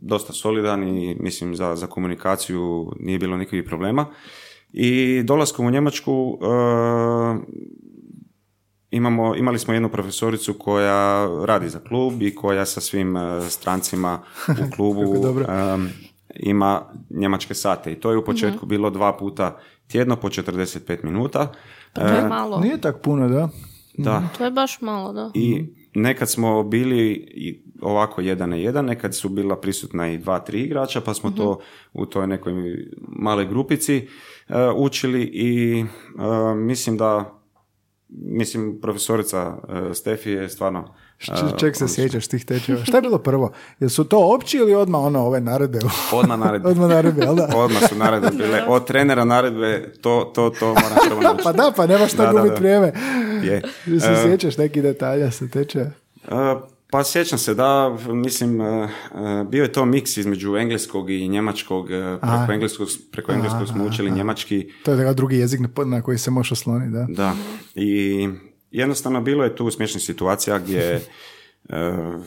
[0.00, 4.06] dosta solidan i mislim za, za komunikaciju nije bilo nikakvih problema.
[4.72, 6.38] I dolaskom u Njemačku
[8.90, 13.16] imamo, imali smo jednu profesoricu koja radi za klub i koja sa svim
[13.48, 15.14] strancima u klubu.
[16.34, 21.52] ima njemačke sate i to je u početku bilo dva puta tjedno po 45 minuta.
[21.92, 22.60] Pa to je malo.
[22.60, 23.48] Nije tak puno, da?
[23.98, 24.22] Da.
[24.38, 25.30] To je baš malo, da.
[25.34, 30.38] I nekad smo bili i ovako jedan na jedan, nekad su bila prisutna i dva,
[30.38, 31.60] tri igrača, pa smo to
[31.92, 32.52] u toj nekoj
[33.08, 34.06] maloj grupici e,
[34.76, 37.40] učili i e, mislim da
[38.08, 40.94] mislim profesorica e, Stefi je stvarno
[41.58, 42.84] ček se sjećaš tih tečeva.
[42.84, 43.52] Šta je bilo prvo?
[43.80, 45.78] Jesu to opći ili odmah ono, ove naredbe?
[46.12, 46.68] odmah naredbe.
[46.70, 47.48] odmah naredbe, da?
[47.56, 48.62] Odmah su naredbe bile.
[48.68, 51.44] Od trenera naredbe, to, to, to moram prvo naučiti.
[51.44, 52.92] Pa da, pa nema šta Da, gubiti vrijeme.
[53.42, 53.62] Je.
[53.86, 55.90] Jel se E, sjećaš nekih detalja sa tečeva?
[56.28, 56.56] E,
[56.90, 58.88] Pa sjećam se da, mislim, e,
[59.48, 62.52] bio je to miks između engleskog i njemačkog, preko Aha.
[62.52, 66.52] engleskog, preko engleskog smo učili njemački, To je drugi jezik na, na koji se možeš
[66.52, 67.06] osloniti, da.
[67.08, 67.32] da.
[67.74, 68.28] I
[68.70, 70.80] jednostavno bilo je tu smiješnih situacija gdje,
[71.68, 72.20] e, e,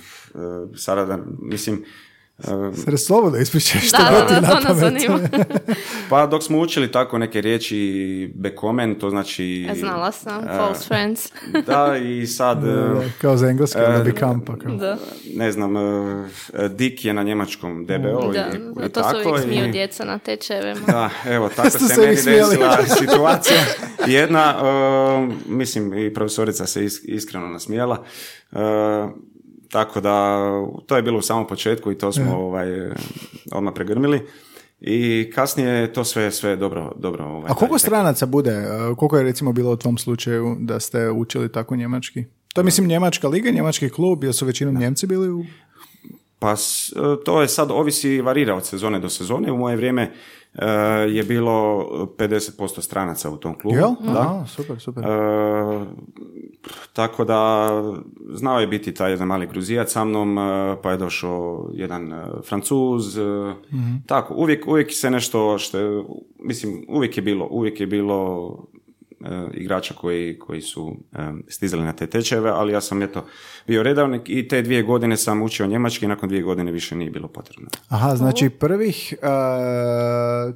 [0.75, 1.85] sada da, mislim,
[2.43, 5.19] e, Sre slobodno ispričaj što Da, da, na da, to nas zanima.
[6.09, 7.83] Pa dok smo učili tako neke riječi
[8.35, 9.69] bekomen, to znači...
[9.75, 11.31] Znala sam, e, false friends.
[11.67, 12.61] Da, i sad...
[12.61, 14.55] Da, e, Kao za engleski, da E, bi kampa.
[14.57, 14.75] Kao.
[14.75, 16.27] Da, ne znam, e,
[16.69, 19.17] Dick je na njemačkom debeo da, i, i to tako.
[19.21, 20.85] uvijek smiju i- djeca na tečajevima.
[20.87, 23.57] Da, evo, tako se se meni desila situacija.
[24.07, 24.63] Jedna, e,
[25.47, 28.03] mislim, i profesorica se is- iskreno nasmijala.
[28.51, 28.55] E,
[29.73, 30.47] tako da,
[30.85, 32.67] to je bilo u samom početku i to smo ovaj,
[33.51, 34.21] odmah pregrmili.
[34.81, 37.25] I kasnije je to sve, sve dobro, dobro.
[37.25, 38.51] Ovaj, A koliko stranaca bude?
[38.51, 42.25] E, Koliko je recimo bilo u tom slučaju da ste učili tako njemački?
[42.53, 45.43] To je mislim njemačka liga, njemački klub, jer su većinom Njemci bili u...
[46.39, 46.55] Pa e,
[47.25, 49.51] to je sad ovisi, varira od sezone do sezone.
[49.51, 50.11] U moje vrijeme
[51.09, 51.87] je bilo
[52.17, 53.77] 50% stranaca u tom klubu.
[53.77, 53.89] Jel?
[53.99, 54.19] Da.
[54.19, 55.03] Aha, super, super.
[55.03, 55.09] E,
[56.93, 57.69] tako da
[58.33, 60.41] znao je biti taj jedan mali gruzijac sa mnom, e,
[60.83, 63.21] pa je došao jedan e, francuz, e,
[64.05, 66.03] tako, uvijek, uvijek se nešto što je,
[66.39, 68.57] mislim, uvijek je bilo, uvijek je bilo
[69.53, 73.25] igrača koji, koji su e, stizali na te tečajeve, ali ja sam eto
[73.67, 77.27] bio redavnik i te dvije godine sam učio njemački, nakon dvije godine više nije bilo
[77.27, 77.69] potrebno.
[77.89, 79.17] Aha, znači prvih, e,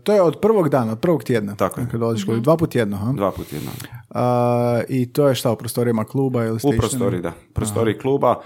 [0.03, 1.56] to je od prvog dana, od prvog tjedna.
[1.56, 1.88] Tako je.
[1.91, 3.13] Kad dolaziš školi, dva put tjedno, ha?
[3.13, 3.71] Dva puta jedno.
[4.10, 6.80] A, I to je šta, u prostorijama kluba ili U slično?
[6.80, 7.34] prostoriji, da.
[7.53, 8.41] Prostoriji kluba.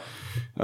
[0.56, 0.64] E,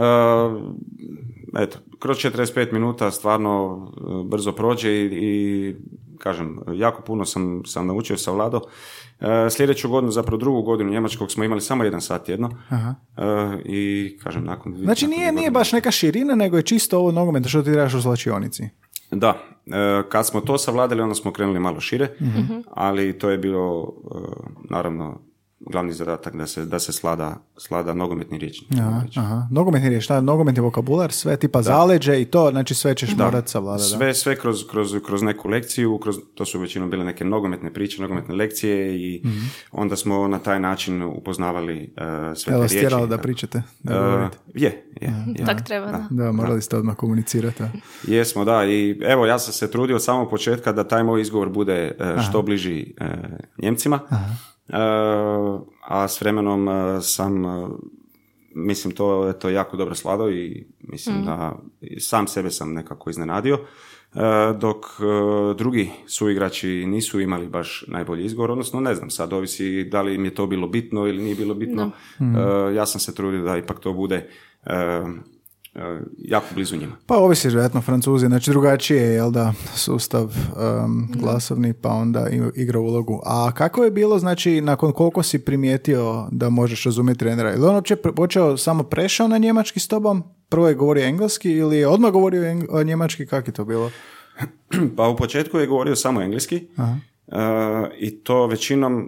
[1.64, 5.76] eto, kroz 45 minuta stvarno e, brzo prođe i, i
[6.18, 8.62] kažem, jako puno sam, sam naučio, savladao.
[9.20, 12.50] E, sljedeću godinu, zapravo drugu godinu njemačkog smo imali samo jedan sat jedno.
[12.70, 12.96] Aha.
[13.18, 13.24] E,
[13.66, 14.76] I kažem, nakon...
[14.78, 17.94] Znači nakon nije, nije baš neka širina, nego je čisto ovo nogometa što ti trebaš
[17.94, 18.64] u slačionici.
[19.12, 19.30] Da,
[19.66, 22.54] e, kad smo to savladali, onda smo krenuli malo šire, Mhm.
[22.72, 24.18] ali to je bilo, e,
[24.70, 25.20] naravno,
[25.60, 28.72] glavni zadatak da se, da se slada, slada nogometni rječnik.
[28.80, 29.48] Aha, aha.
[29.52, 33.92] Nogometni riječ, nogometni vokabular, sve tipa zaleđe i to, znači sve ćeš morat savladati.
[33.92, 33.98] da.
[33.98, 38.02] Sve, sve kroz, kroz, kroz neku lekciju, kroz, to su većinom bile neke nogometne priče,
[38.02, 39.24] nogometne lekcije i
[39.72, 42.96] onda smo na taj način upoznavali uh, sve Jel te riječi.
[43.10, 43.64] da pričate?
[43.84, 44.38] Da govorite?
[44.54, 45.46] je, je, je.
[45.46, 46.08] Tak treba, da.
[46.10, 47.64] Da, morali ste odmah komunicirati.
[48.08, 48.66] Jesmo, da.
[48.66, 52.22] I evo, ja sam se trudio od samog početka da taj moj izgovor bude e,
[52.30, 53.06] što bliži e,
[53.58, 54.00] Njemcima.
[54.12, 54.16] E,
[55.88, 57.68] a s vremenom e, sam, e,
[58.56, 63.10] mislim, to je to jako dobro sladao i mislim da i sam sebe sam nekako
[63.10, 63.60] iznenadio.
[64.60, 64.86] Dok
[65.58, 70.26] drugi suigrači nisu imali baš najbolji izgovor, odnosno ne znam, sad ovisi da li im
[70.26, 71.92] je to bilo bitno ili nije bilo bitno.
[72.20, 74.30] E, ja sam se trudio da ipak to bude
[76.18, 76.96] jako blizu njima.
[77.06, 82.80] Pa ovisi vjerojatno Francuzi, znači drugačije je, jel da, sustav um, glasovni, pa onda igra
[82.80, 83.22] ulogu.
[83.26, 87.54] A kako je bilo, znači, nakon koliko si primijetio da možeš razumjeti trenera?
[87.54, 90.24] Ili on uopće počeo samo prešao na njemački s tobom?
[90.50, 93.26] Prvo je govorio engleski ili je odmah govorio eng- njemački?
[93.26, 93.92] Kako je to bilo?
[94.98, 97.17] Pa u početku je govorio samo engleski e,
[98.00, 99.06] i to većinom e,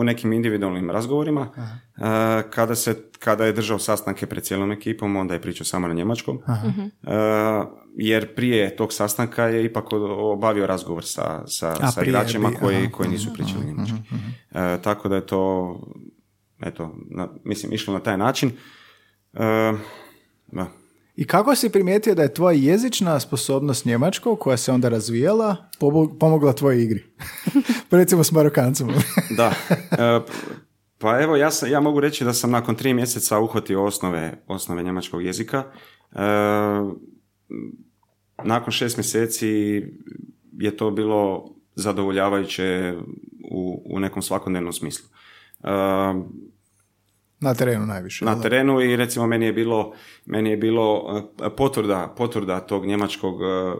[0.00, 1.48] u nekim individualnim razgovorima.
[1.56, 5.94] E, kada, se, kada je držao sastanke pred cijelom ekipom, onda je pričao samo na
[5.94, 6.38] njemačkom.
[6.38, 7.10] E,
[7.96, 9.84] jer prije tog sastanka je ipak
[10.18, 13.96] obavio razgovor sa, sa, A, sa igračima bi- koji, koji nisu pričali njemački.
[14.50, 15.76] E, tako da je to,
[16.62, 18.50] eto, na, mislim, išlo na taj način.
[19.32, 19.72] E,
[20.46, 20.81] da.
[21.16, 26.18] I kako si primijetio da je tvoja jezična sposobnost njemačkog, koja se onda razvijala, pomo-
[26.18, 27.04] pomogla tvojoj igri?
[27.90, 28.88] Pa Recimo s Marokancem.
[29.36, 29.52] Da.
[29.90, 30.20] E,
[30.98, 34.82] pa evo, ja, sam, ja mogu reći da sam nakon tri mjeseca uhvatio osnove, osnove
[34.82, 35.64] njemačkog jezika.
[36.12, 36.18] E,
[38.44, 39.82] nakon šest mjeseci
[40.52, 42.94] je to bilo zadovoljavajuće
[43.50, 45.06] u, u nekom svakodnevnom smislu.
[45.64, 45.68] E,
[47.42, 48.24] Na terenu najviše.
[48.24, 49.92] na terenu i recimo meni je bilo,
[50.26, 51.04] meni je bilo
[51.42, 53.72] e, potvrda, potvrda tog njemačkog e, e,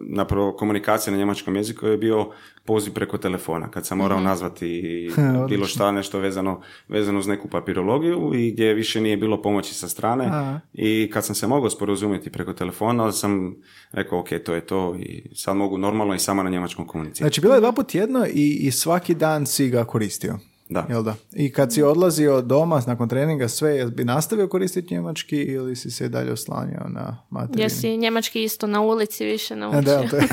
[0.00, 2.30] napravo komunikacija na njemačkom jeziku je bio
[2.64, 5.10] poziv preko telefona kad sam morao nazvati
[5.50, 9.88] bilo šta nešto vezano, vezano uz neku papirologiju i gdje više nije bilo pomoći sa
[9.88, 10.60] strane Aha.
[10.72, 13.54] i kad sam se mogao sporazumjeti preko telefona sam
[13.92, 17.22] rekao ok to je to i sad mogu normalno i samo na njemačkom komunicirati.
[17.22, 20.38] Znači, bilo je dva put tjedno i, i svaki dan si ga koristio.
[20.68, 20.86] Da.
[20.88, 21.14] Jel da?
[21.32, 25.90] I kad si odlazio doma nakon treninga sve, jel bi nastavio koristiti njemački ili si
[25.90, 27.62] se i dalje oslanjao na materijinu?
[27.64, 29.80] Jesi njemački isto na ulici više naučio?
[29.82, 30.28] Da, to je-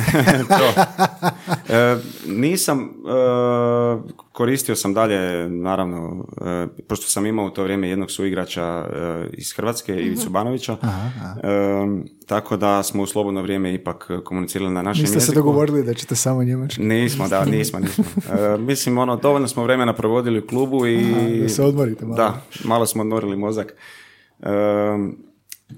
[0.49, 0.73] to.
[1.69, 5.19] E, nisam, e, koristio sam dalje,
[5.49, 8.87] naravno, e, pošto sam imao u to vrijeme jednog suigrača e,
[9.33, 10.77] iz Hrvatske, Ivicu Banovića,
[11.35, 11.47] E,
[12.25, 15.35] tako da smo u slobodno vrijeme ipak komunicirali na našem Niste se jeziku.
[15.35, 16.81] dogovorili da ćete samo njemački.
[16.83, 18.03] Nismo, da, nismo, nismo.
[18.29, 20.97] E, mislim, ono, dovoljno smo vremena provodili u klubu i...
[21.41, 22.15] da se odmorite malo.
[22.17, 23.75] Da, malo smo odmorili mozak.
[24.39, 24.47] E,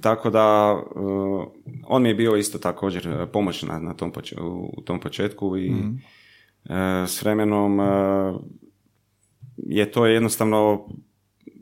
[0.01, 1.45] tako da uh,
[1.85, 4.39] on mi je bio isto također pomoć na, na tom poč-
[4.77, 5.89] u tom početku i Mhm.
[7.07, 8.41] S vremenom uh,
[9.57, 10.87] je to jednostavno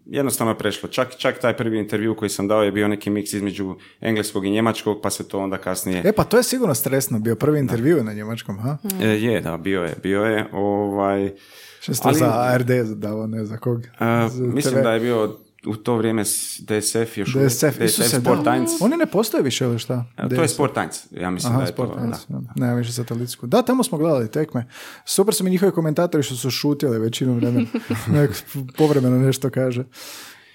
[0.06, 0.90] jednostavno je prešlo.
[0.90, 4.50] Čak, čak taj prvi intervju koji sam dao je bio neki miks između engleskog i
[4.50, 6.02] njemačkog, pa se to onda kasnije...
[6.06, 8.78] E pa to je sigurno stresno, bio prvi intervju na njemačkom, ha?
[9.02, 10.46] E, je, da, bio je, bio je.
[10.54, 11.34] Ovaj,
[11.80, 13.82] Što Ali- za ARD davo, ne za kog?
[14.00, 14.82] a, Za mislim TV.
[14.84, 15.38] da je bio
[15.68, 16.24] u to vrijeme
[16.60, 17.52] DSF još uvijek.
[17.52, 18.54] DSF, Isuse, Sport da.
[18.54, 18.72] Times.
[18.82, 20.06] Oni ne postoje više ili šta?
[20.16, 20.54] A, To je DSF.
[20.54, 22.00] Sport Times, ja mislim da Aha, je Sport to.
[22.00, 22.40] Times, da.
[22.40, 22.66] da.
[22.66, 23.48] Nema više satelitsku.
[23.48, 24.68] Da, tamo smo gledali tekme.
[25.06, 27.68] Super su mi njihovi komentatori što su šutjeli većinu vremena.
[28.14, 28.32] Nek
[28.78, 29.84] povremeno nešto kaže.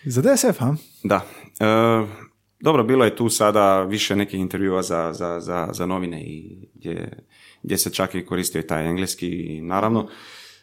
[0.05, 0.75] Za DSF, ha?
[1.05, 1.27] Da.
[1.61, 1.66] E,
[2.61, 7.25] dobro, bilo je tu sada više nekih intervjua za, za, za, za novine i gdje,
[7.62, 10.09] gdje se čak i koristio i taj engleski i naravno.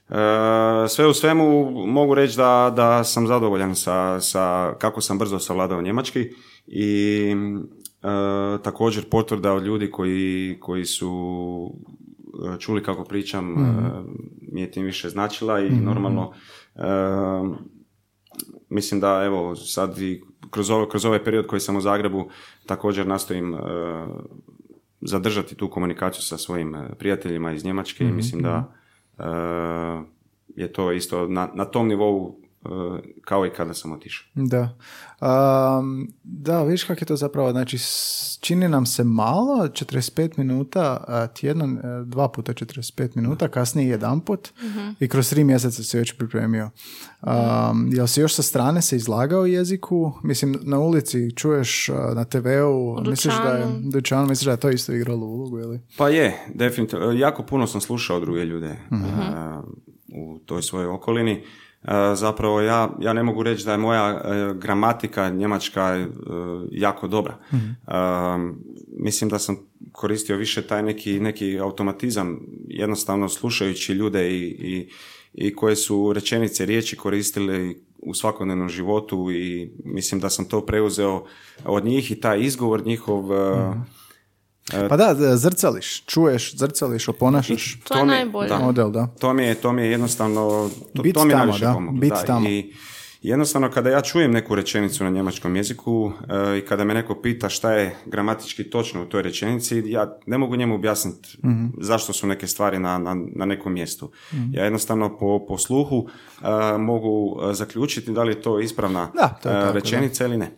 [0.09, 5.39] E, sve u svemu mogu reći da, da sam zadovoljan sa, sa kako sam brzo
[5.39, 6.29] savladao njemački
[6.67, 7.35] i
[8.03, 8.07] e,
[8.63, 11.11] također potvrda od ljudi koji, koji su
[12.55, 13.81] e, čuli kako pričam e,
[14.51, 16.31] mi je tim više značila i normalno
[16.75, 16.81] e,
[18.69, 22.29] mislim da evo sad i kroz, ovo, kroz ovaj period koji sam u Zagrebu
[22.65, 23.59] također nastojim e,
[25.01, 28.76] zadržati tu komunikaciju sa svojim prijateljima iz Njemačke i mislim da e,
[30.55, 32.46] je to isto na, na tom nivou e,
[33.21, 34.27] kao i kada sam otišao.
[34.33, 34.77] Da.
[35.21, 37.77] Um, da, vidiš kako je to zapravo, znači
[38.39, 44.49] čini nam se malo, 45 minuta tjedno, e, dva puta 45 minuta, kasnije jedan put
[44.99, 46.69] i kroz tri mjeseca si već pripremio.
[47.21, 50.13] Um, jel si još sa strane se izlagao jeziku?
[50.23, 54.93] Mislim, na ulici čuješ na TV-u, misliš da je, dućanu, misliš da je to isto
[54.93, 55.81] igralo ulogu, ili?
[55.97, 57.11] Pa je, definitivno.
[57.11, 58.77] Jako puno sam slušao druge ljude e,
[60.07, 61.43] u toj svojoj okolini.
[61.87, 66.07] E, zapravo ja, ja ne mogu reći da je moja e, gramatika njemačka e,
[66.71, 67.37] jako dobra.
[67.51, 67.57] E,
[68.99, 69.57] mislim da sam
[69.91, 74.89] koristio više taj neki, neki automatizam, jednostavno slušajući ljude i, i,
[75.33, 81.25] i koje su rečenice, riječi koristili u svakodnevnom životu i mislim da sam to preuzeo
[81.65, 83.73] od njih i taj izgovor njihov e,
[84.89, 87.79] Pa da, da, zrcališ, čuješ, zrcališ, oponašaš.
[87.83, 88.57] To je da.
[88.59, 89.07] model, da.
[89.19, 91.73] to mi je, to mi je jednostavno, to, Bit to mi je tamo, najviše da,
[91.73, 91.99] pomoglo.
[91.99, 92.23] bit da.
[92.23, 92.49] tamo.
[92.49, 92.73] I
[93.21, 96.11] jednostavno kada ja čujem neku rečenicu na njemačkom jeziku
[96.53, 100.37] e, i kada me neko pita šta je gramatički točno u toj rečenici, ja ne
[100.37, 101.65] mogu njemu objasniti Mhm.
[101.81, 104.11] zašto su neke stvari na, na, na nekom mjestu.
[104.51, 106.07] Ja jednostavno po, po sluhu
[106.41, 107.09] e, mogu
[107.41, 109.79] e, zaključiti da li je to ispravna Da, to je e, tako, da.
[109.79, 110.51] rečenica ili ne.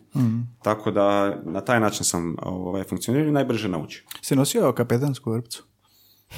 [0.62, 4.02] Tako da na taj način sam ovaj, funkcionirao i najbrže naučio.
[4.22, 5.64] Si nosio kapetansku vrpcu?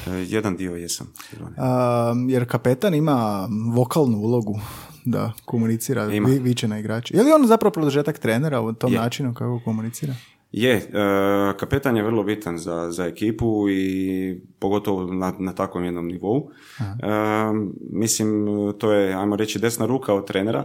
[0.07, 1.13] E, jedan dio jesam.
[1.57, 4.61] A, jer kapetan ima vokalnu ulogu
[5.05, 6.29] da komunicira, Ima.
[6.29, 7.17] vi, viče na igrače.
[7.17, 8.99] Je li on zapravo produžetak trenera u tom Je.
[8.99, 10.15] načinu kako komunicira?
[10.53, 10.83] Je, e,
[11.57, 16.51] kapetan je vrlo bitan za, za ekipu i pogotovo na, na takvom jednom nivou.
[16.81, 16.85] E,
[17.91, 18.47] mislim,
[18.79, 20.65] to je, ajmo reći, desna ruka od trenera.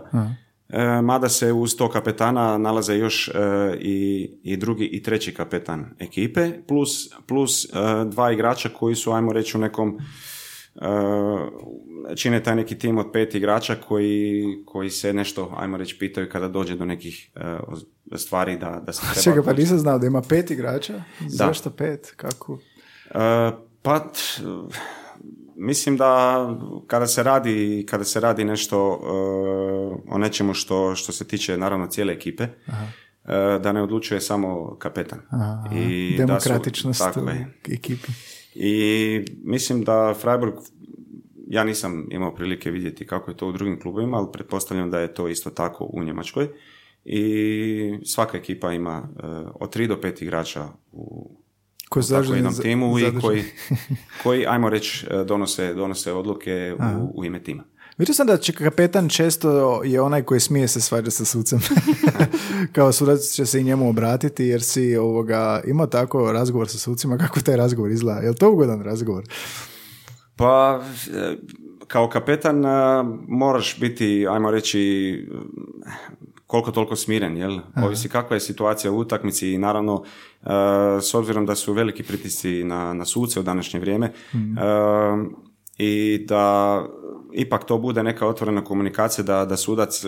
[0.70, 3.32] E, mada se uz to kapetana nalaze još e,
[3.80, 7.70] i, i drugi i treći kapetan ekipe, plus, plus e,
[8.06, 10.00] dva igrača koji su, ajmo reći, u nekom
[12.16, 16.48] čine taj neki tim od pet igrača koji, koji se nešto, ajmo reći, pitaju kada
[16.48, 17.58] dođe do nekih e,
[18.18, 19.22] stvari da, da se treba...
[19.22, 21.04] Čekaj, pa nisam znao da ima pet igrača?
[21.28, 22.14] Zašto pet?
[22.16, 22.60] Kako?
[23.06, 24.42] E, pa, t-
[25.56, 26.38] mislim da
[26.88, 29.08] kada se radi, kada se radi nešto e,
[30.10, 32.50] o nečemu što, što se tiče naravno cijele ekipe, e,
[33.62, 35.20] da ne odlučuje samo kapetan.
[35.30, 37.30] Aha, I da su- Demokratičnost tako u
[37.70, 38.12] ekipi.
[38.60, 40.54] I mislim da Freiburg,
[41.48, 45.14] ja nisam imao prilike vidjeti kako je to u drugim klubovima, ali pretpostavljam da je
[45.14, 46.48] to isto tako u Njemačkoj.
[47.06, 49.26] I svaka ekipa ima e,
[49.60, 51.32] od 3 do 5 igrača u,
[51.90, 53.44] Ko u su takvom jednom za- timu i koji,
[54.24, 57.64] koji ajmo reći, e, donose, donose odluke u, u ime tima.
[57.98, 61.60] Vidio sam da će kapetan često je onaj koji smije se svađati sa sucem.
[62.76, 67.18] Kao sudac će se i njemu obratiti jer si ovoga, imao tako razgovor sa sucima.
[67.18, 68.20] Kako taj razgovor izgleda?
[68.20, 69.24] Je li to ugodan razgovor?
[70.36, 70.82] Pa,
[71.14, 71.36] e,
[71.88, 72.70] kao kapetan e,
[73.28, 75.28] moraš biti, ajmo reći,
[76.48, 77.60] koliko toliko smiren, jel?
[77.84, 80.04] Ovisi kakva je situacija u utakmici i naravno,
[80.44, 80.48] e,
[81.02, 84.12] s obzirom da su veliki pritisci na, na suce u današnje vrijeme, e,
[85.78, 86.86] i da
[87.34, 90.08] ipak to bude neka otvorena komunikacija, da, da sudac e,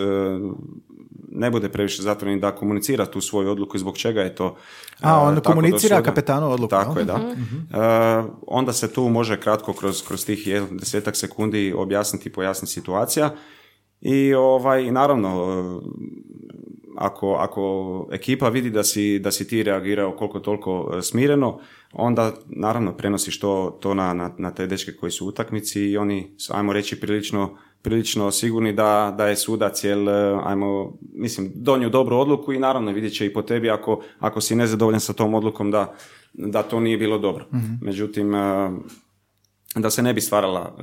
[1.32, 4.56] ne bude previše zatvoren da komunicira tu svoju odluku i zbog čega je to
[5.00, 7.14] A, e, on komunicira kapetanu odluku, Tako je, da.
[7.14, 13.30] E, onda se tu može kratko kroz, kroz tih desetak sekundi objasniti i pojasniti situacija.
[14.00, 15.82] I ovaj, naravno,
[17.00, 21.58] ako, ako ekipa vidi da si, da si ti reagirao koliko toliko e, smireno,
[21.92, 25.96] onda naravno prenosiš to, to na, na, na te dečke koji su u utakmici i
[25.96, 31.52] oni su, ajmo reći, prilično prilično sigurni da, da je sudac, jel, e, ajmo, mislim,
[31.54, 35.12] donio dobru odluku i naravno vidjet će i po tebi ako, ako si nezadovoljan sa
[35.12, 35.94] tom odlukom da,
[36.32, 37.46] da to nije bilo dobro.
[37.80, 38.70] Međutim, e,
[39.74, 40.82] da se ne bi stvarala e,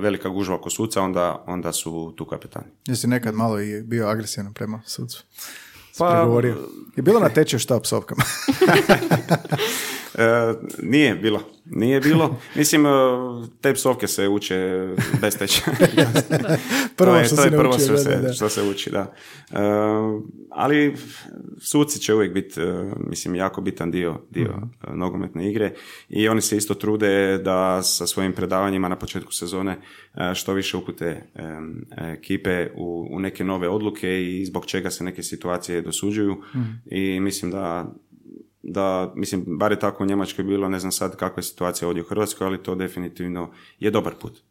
[0.00, 2.66] velika gužva oko suca, onda, onda su tu kapetani.
[2.86, 5.24] Jesi nekad malo i bio agresivan prema sucu?
[5.98, 6.26] Pa.
[6.96, 8.22] Je bilo na tečaju šta psovkama?
[10.14, 11.42] E, nije bilo.
[11.64, 12.36] Nije bilo.
[12.54, 12.90] Mislim, e,
[13.60, 14.88] te psovke se uče
[15.20, 15.76] bez tečaja.
[16.96, 18.32] Prvo to je, što to je prvo naučio, što, da, se, da, da.
[18.32, 19.14] što se uči, da.
[19.50, 19.56] E,
[20.50, 20.96] ali
[21.60, 22.60] suci će uvijek biti,
[23.06, 24.54] mislim, jako bitan dio, dio
[24.88, 25.72] e, nogometne igre
[26.08, 29.76] i oni se isto trude da sa svojim predavanjima na početku sezone
[30.34, 31.22] što više upute
[31.96, 36.62] ekipe u, u neke nove odluke i zbog čega se neke situacije dosuđuju Mhm.
[36.90, 37.94] i mislim da
[38.72, 42.02] da, mislim, bar je tako u Njemačkoj bilo, ne znam sad kakva je situacija ovdje
[42.02, 43.50] u Hrvatskoj, ali to definitivno
[43.80, 44.42] je dobar put.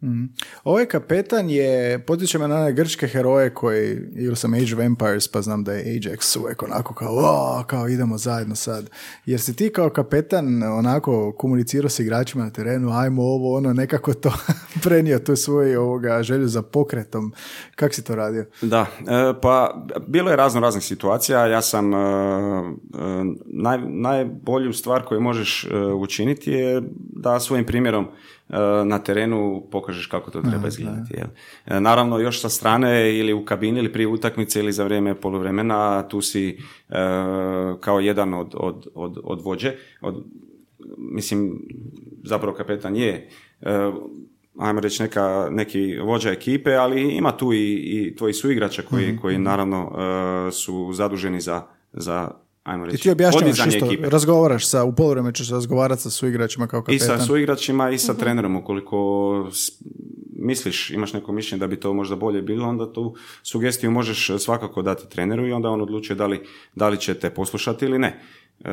[0.64, 5.28] Ovaj kapetan je, potiče me na one grčke heroje koji, igrao sam Age of Empires,
[5.28, 8.90] pa znam da je Ajax uvijek onako kao, "O, kao idemo zajedno sad.
[9.26, 14.14] Jer si ti kao kapetan onako komunicirao s igračima na terenu, ajmo ovo, ono, nekako
[14.14, 14.34] to
[14.84, 17.34] prenio tu svoju ovoga želju za pokretom.
[17.76, 18.46] Kako si to radio?
[18.62, 21.48] Da, e, pa bilo je razno raznih situacija.
[21.48, 22.02] Ja sam e, e,
[23.46, 23.78] naj,
[24.08, 28.56] najbolju stvar koju možeš e, učiniti je da svojim primjerom e,
[28.86, 31.14] na terenu pokažeš kako to treba izgledati.
[31.14, 31.28] jel?
[31.66, 36.08] E, Naravno, još sa strane ili u kabini ili prije utakmice ili za vrijeme poluvremena,
[36.08, 36.58] tu si
[37.80, 39.74] kao jedan od, od, od, od vođe.
[40.02, 40.24] Od,
[40.98, 41.62] mislim,
[42.24, 43.30] zapravo kapetan je
[44.58, 49.18] ajmo reći neka, neki vođa ekipe, ali ima tu i, i tvoji suigrača koji, Mhm,
[49.18, 49.92] koji naravno
[50.48, 51.62] e, su zaduženi za,
[51.94, 52.32] za
[52.68, 54.10] ajmo I reći, ti objašnjavaš podizanje isto, ekipe.
[54.10, 57.08] razgovaraš sa, u poluvremenu ćeš razgovarati sa suigračima kao I kapetan.
[57.10, 59.50] sa suigračima i sa trenerom, ukoliko
[60.32, 64.82] misliš, imaš neko mišljenje da bi to možda bolje bilo, onda tu sugestiju možeš svakako
[64.82, 66.42] dati treneru i onda on odlučuje da li,
[66.76, 68.20] da li će te poslušati ili ne.
[68.60, 68.70] E,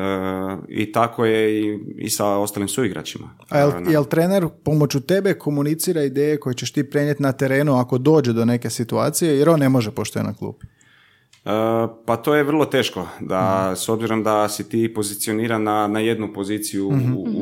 [0.70, 3.30] I tako je i, i sa ostalim suigračima.
[3.48, 7.32] A jel, E, na- jel trener pomoću tebe komunicira ideje koje ćeš ti prenijeti na
[7.32, 10.66] terenu ako dođe do neke situacije, jer on ne može pošto je na klupi?
[11.44, 11.48] E,
[12.06, 13.40] pa to je vrlo teško, da
[13.76, 16.92] s obzirom da si ti pozicioniran na, na jednu poziciju u,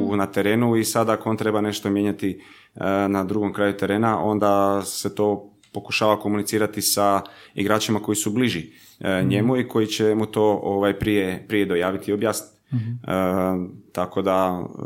[0.04, 2.40] u- na terenu i sada ako on treba nešto mijenjati
[2.74, 7.20] e, na drugom kraju terena, onda se to pokušava komunicirati sa
[7.54, 12.10] igračima koji su bliži e, njemu i koji će mu to ovaj, prije, prije dojaviti
[12.10, 12.61] i objasniti.
[12.72, 12.78] E,
[13.92, 14.82] tako da, e,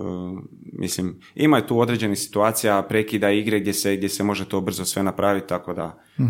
[0.72, 4.84] mislim, ima je tu određenih situacija, prekida igre gdje se, gdje se može to brzo
[4.84, 6.22] sve napraviti, tako da e,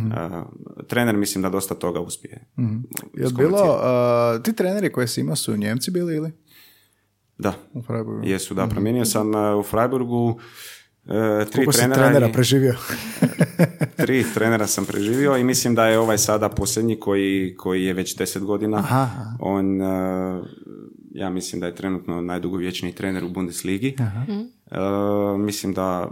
[0.85, 2.45] trener mislim da dosta toga uspije.
[2.57, 2.69] Jel
[3.17, 3.39] iskomunicirati.
[3.39, 6.33] bilo, a, ti treneri koje si imao su Njemci bili ili?
[7.39, 8.27] Da, U Freiburgu.
[8.27, 8.67] jesu da.
[8.67, 10.41] Promijenio sam e, u Freiburgu
[11.05, 12.75] e, tri trenera, trenera i- preživio?
[13.97, 18.17] tri trenera sam preživio i mislim da je ovaj sada posljednji koji, koji je već
[18.17, 18.77] deset godina.
[18.77, 19.09] Aha.
[19.41, 20.43] On, e,
[21.17, 23.97] ja mislim da je trenutno najdugovječniji trener u Bundesligi.
[24.71, 24.79] E,
[25.39, 26.11] mislim da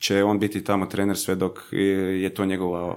[0.00, 2.96] će on biti tamo trener sve dok je, to njegova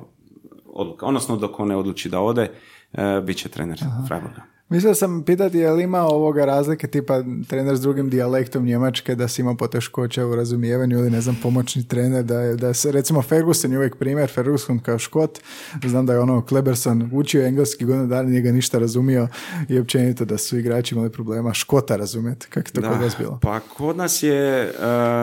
[0.66, 1.06] odluka.
[1.06, 2.52] Odnosno dok on ne odluči da ode,
[2.94, 4.42] e, bit će trener Freiburga.
[4.72, 9.28] Mislio sam pitati je li ima ovoga razlike tipa trener s drugim dijalektom Njemačke da
[9.28, 13.22] si imao poteškoća u razumijevanju ili ne znam pomoćni trener da, je, da se recimo
[13.22, 15.40] Ferguson je uvijek primjer Ferguson kao škot
[15.86, 19.28] znam da je ono Kleberson učio engleski godinu dana nije ga ništa razumio
[19.70, 22.48] i općenito da su igrači imali problema škota razumjeti.
[22.50, 23.40] Kako je to kod vas bilo?
[23.42, 24.70] Pa kod nas je e,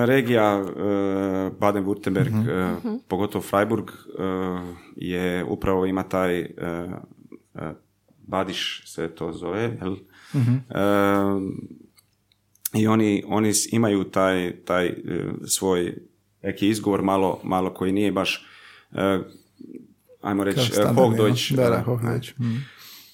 [0.07, 0.81] regija e,
[1.61, 2.49] Baden-Württemberg, Mhm.
[2.49, 3.91] e, pogotovo Freiburg,
[4.97, 6.47] je upravo ima taj
[8.29, 9.97] Badiš se to zove, jel?
[10.35, 10.55] Mhm.
[10.55, 10.85] E,
[12.75, 14.95] I oni, oni imaju taj, taj e,
[15.47, 15.95] svoj
[16.43, 18.47] neki izgovor malo, malo koji nije baš
[18.93, 19.19] e,
[20.23, 21.53] ajmo reći, Hochdeutsch.
[21.53, 22.41] Da, da, Hochdeutsch.
[22.41, 22.57] Mhm.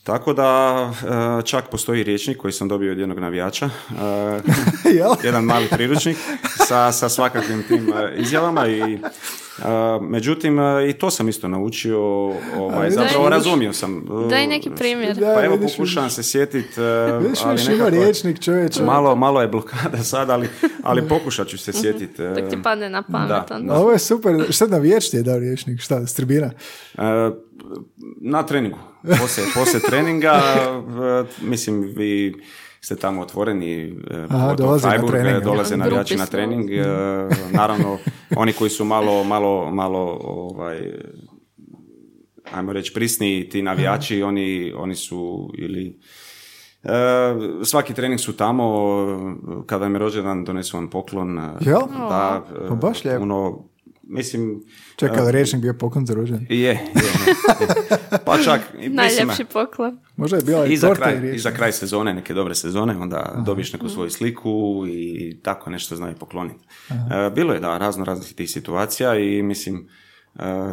[0.05, 0.91] Tako da
[1.41, 3.67] e, čak postoji riječnik koji sam dobio od jednog navijača,
[4.87, 5.11] e, Jel?
[5.25, 6.17] jedan mali priručnik
[6.67, 8.99] sa, sa svakakvim tim e, izjavama i
[10.01, 12.01] međutim i to sam isto naučio,
[12.57, 14.07] ovaj, zapravo razumio sam.
[14.31, 15.17] Daj neki primjer.
[15.17, 16.81] Da, Pa evo pokušavam se sjetiti,
[17.45, 18.83] ali nekako riječnik čovječe.
[18.83, 20.49] malo, malo je blokada sad, ali,
[20.83, 22.23] ali pokušat ću se sjetiti.
[22.23, 23.29] e, Dok ti padne na pamet.
[23.29, 23.75] da, onda.
[23.75, 26.51] A Ovo je super, šta navijač ti je dao riječnik, šta, stribina?
[27.61, 27.81] E,
[28.21, 28.79] na treningu.
[29.21, 32.35] Poslije, poslije treninga, e, mislim, vi
[32.81, 35.45] ste tamo otvoreni, e, pogotovo dolaze na Freiburg, trening, e, da.
[35.45, 36.71] dolaze navijači na trening.
[36.71, 36.85] e,
[37.59, 37.99] naravno,
[38.37, 40.93] oni koji su malo, malo, malo ovaj,
[42.53, 46.01] ajmo reći, prisni ti navijači, oni, oni su ili
[46.83, 46.91] e,
[47.65, 48.65] svaki trening su tamo,
[49.67, 51.39] kada mi je rođendan donesu vam poklon.
[51.39, 51.81] e, Jel?
[52.09, 53.23] Da, e, Pa baš lijepo.
[53.23, 53.69] Ono,
[54.07, 54.63] mislim...
[54.97, 56.47] Čekaj, ali rječnik bio poklon za rođendan.
[56.49, 56.79] Je, je, je.
[58.25, 59.99] Pa čak, i mislim, Najljepši poklon.
[60.17, 61.43] Možda je bila i i za, torta i kraj, I rječnik.
[61.43, 66.15] za kraj sezone, neke dobre sezone, onda dobiš neku svoju sliku i tako nešto znaju
[66.21, 66.65] pokloniti.
[66.91, 69.89] E, bilo je da, razno raznih tih situacija i mislim,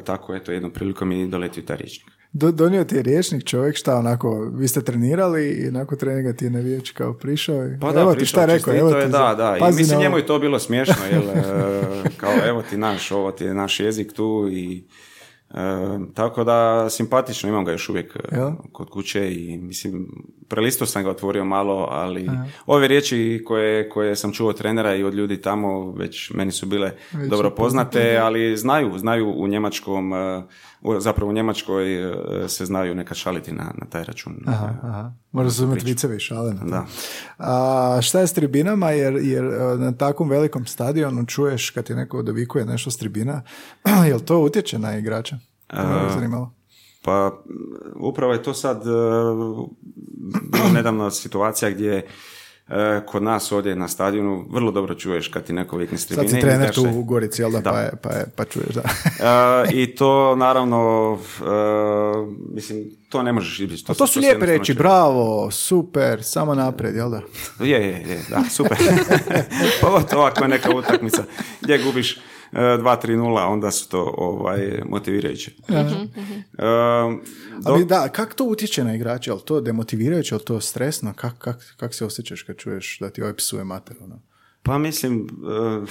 [0.05, 2.20] tako eto, jednom prilikom mi doletio taj riječnik.
[2.33, 6.45] Do, donio ti je rječnik čovjek, šta onako, vi ste trenirali i nakon treninga ti
[6.45, 9.17] je navijač kao prišao i Pa da, evo ti šta rekao, evo je, ti da,
[9.29, 9.55] za- da.
[9.57, 11.43] I pazi mislim, njemu je to bilo smiješno, jel, e,
[12.17, 14.81] kao evo ti naš, ovo ti je naš jezik tu i e,
[16.13, 18.51] tako da simpatično, imam ga još uvijek e, Jel?
[18.71, 20.07] kod kuće i mislim,
[20.47, 22.29] prelisto sam ga otvorio malo, ali
[22.65, 26.65] ove riječi koje, koje sam čuo od trenera i od ljudi tamo već meni su
[26.65, 26.91] bile
[27.29, 30.43] dobro poznate, ali znaju, znaju u njemačkom, e,
[30.99, 32.13] zapravo u Njemačkoj e,
[32.47, 34.35] se znaju neka šaliti na, na taj račun.
[34.47, 35.11] Aha, aha.
[35.31, 36.63] Možda su imati vicevi i šale na.
[36.63, 36.85] Da.
[37.37, 41.95] A šta je s tribinama, jer, jer e, na takvom velikom stadionu čuješ kad ti
[41.95, 43.41] neko dovikuje nešto s tribina,
[44.09, 45.37] jel to utječe na igrača?
[45.67, 46.53] To me zanimalo.
[47.03, 47.43] Pa
[47.95, 48.91] upravo je to sad e,
[50.73, 52.05] nedavna situacija gdje e,
[53.05, 56.29] kod nas ovdje na stadionu vrlo dobro čuješ kad ti neko vikne s tribine.
[56.29, 57.71] Sad si trener tu u Gorici, jel da, Da.
[57.71, 58.81] Pa, je, pa, je, pa čuješ da.
[59.61, 61.43] E, I to naravno, e,
[62.53, 63.85] mislim, to ne možeš izbjeći.
[63.87, 67.21] A to se- su lijepe reći, bravo, super, samo naprijed, jel da?
[67.59, 68.77] Je, je, je, da, super.
[69.81, 71.23] Pogotovo ako je neka utakmica
[71.61, 72.19] gdje gubiš e,
[72.53, 75.51] 2-3-0, onda su to ovaj, motivirajuće.
[75.69, 75.73] E,
[76.63, 77.19] dok-
[77.65, 79.29] Ali da, kako to utječe na igrače?
[79.29, 81.13] Jel to demotivirajuće, jel to stresno?
[81.15, 83.95] Kako kak, kak se osjećaš kad čuješ da ti ovaj psuje mater?
[84.03, 84.19] Ono?
[84.63, 85.27] Pa mislim,
[85.83, 85.85] e,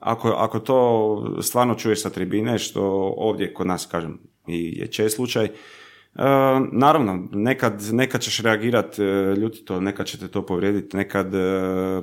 [0.00, 2.82] ako, ako to stvarno čuješ sa tribine, što
[3.16, 5.50] ovdje kod nas, kažem, i je čest slučaj, e,
[6.72, 9.02] naravno, nekad, nekad ćeš reagirati
[9.36, 11.38] ljutito, nekad će te to povrijediti, nekad, e,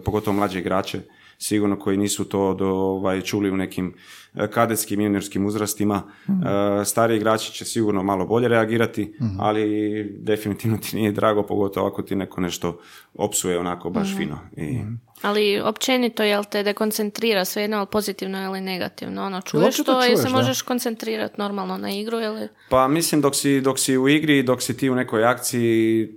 [0.05, 1.01] pogotovo mlađe igrače,
[1.37, 3.93] sigurno koji nisu to do, ovaj, čuli u nekim
[4.35, 6.01] e, kadetskim juniorskim uzrastima.
[6.27, 12.01] E, Stari igrači će sigurno malo bolje reagirati, ali definitivno ti nije drago, pogotovo ako
[12.01, 12.79] ti neko nešto
[13.13, 14.39] opsuje onako baš fino.
[14.57, 14.81] I,
[15.21, 19.23] Ali općenito, jel te dekoncentrira svejedno, ali pozitivno ili negativno?
[19.23, 22.47] Ono, čuješ uopće to to i se možeš koncentrirati normalno na igru ili...
[22.69, 26.07] Pa mislim dok si, dok si u igri, dok si ti u nekoj akciji, e,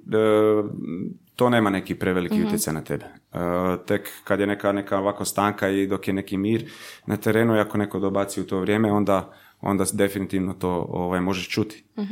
[1.39, 3.05] to nema neki preveliki utjecaj na tebe.
[3.05, 3.39] E,
[3.87, 6.71] tek kad je neka, neka ovako stanka i dok je neki mir
[7.07, 11.49] na terenu i ako neko dobaci u to vrijeme, onda, onda definitivno to ovaj, možeš
[11.49, 11.85] čuti.
[11.97, 12.03] E,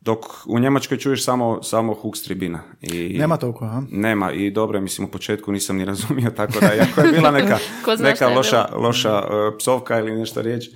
[0.00, 2.60] dok u Njemačkoj čuješ samo, samo huk s tribina.
[2.80, 3.82] I, Nema toliko, a?
[3.90, 7.58] Nema i dobro mislim u početku nisam ni razumio tako da iako je bila neka,
[8.00, 10.70] neka je loša, loša e, psovka ili nešto riječ, e,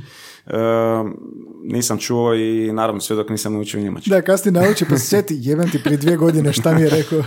[1.65, 4.11] nisam čuo i naravno sve dok nisam naučio njemački.
[4.11, 7.23] Da, kasnije nauči pa se sjeti, jebem ti prije dvije godine šta mi je rekao.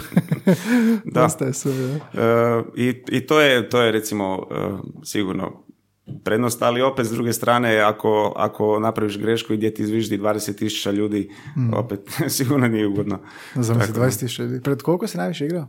[1.06, 1.30] Da.
[1.54, 1.74] Sve,
[2.14, 2.22] da.
[2.22, 4.48] E, i, I to je, to je recimo
[5.04, 5.64] sigurno
[6.24, 10.91] prednost, ali opet s druge strane ako, ako napraviš grešku i gdje ti zviždi 20.000
[10.91, 11.30] ljudi,
[11.74, 11.99] opet
[12.38, 13.20] sigurno nije ugodno.
[13.56, 14.06] Znam se, Tako da.
[14.06, 15.68] 20 Pred koliko si najviše igrao?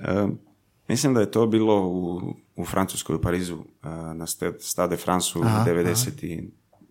[0.00, 0.26] E,
[0.88, 2.20] mislim da je to bilo u,
[2.56, 4.26] u Francuskoj, u Parizu, e, na
[4.60, 6.50] Stade France u 92,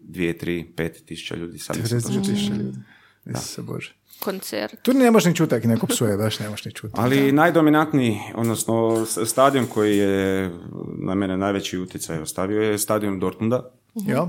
[0.10, 1.60] 3, 5 tisuća ljudi.
[1.60, 2.78] Sad 90 tisuća ljudi.
[3.26, 3.94] Isuse Bože.
[4.20, 4.82] koncert.
[4.82, 6.94] Tu ne možeš ni čuti, ako neko psuje, baš ne možeš ni čuti.
[6.98, 10.52] Ali najdominantniji, odnosno stadion koji je
[11.00, 13.70] na mene najveći utjecaj ostavio je stadion Dortmunda.
[13.96, 14.26] Jel?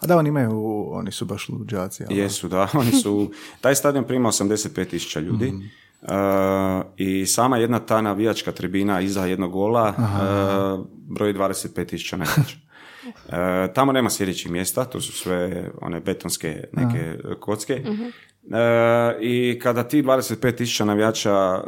[0.00, 2.02] A da, oni imaju, oni su baš luđaci.
[2.02, 2.18] jel?
[2.18, 2.68] Jesu, da.
[2.80, 3.30] Oni su,
[3.60, 5.52] taj stadion prima 85 tisuća ljudi.
[6.02, 6.08] Uh,
[6.96, 12.16] I sama jedna ta navijačka tribina iza jednog gola uh, broji 25 tisuća
[13.08, 13.32] Uh,
[13.74, 17.82] tamo nema sjedećih mjesta, to su sve one betonske neke kocke.
[18.42, 18.52] Uh,
[19.20, 21.62] I kada ti 25 tisuća navijača uh,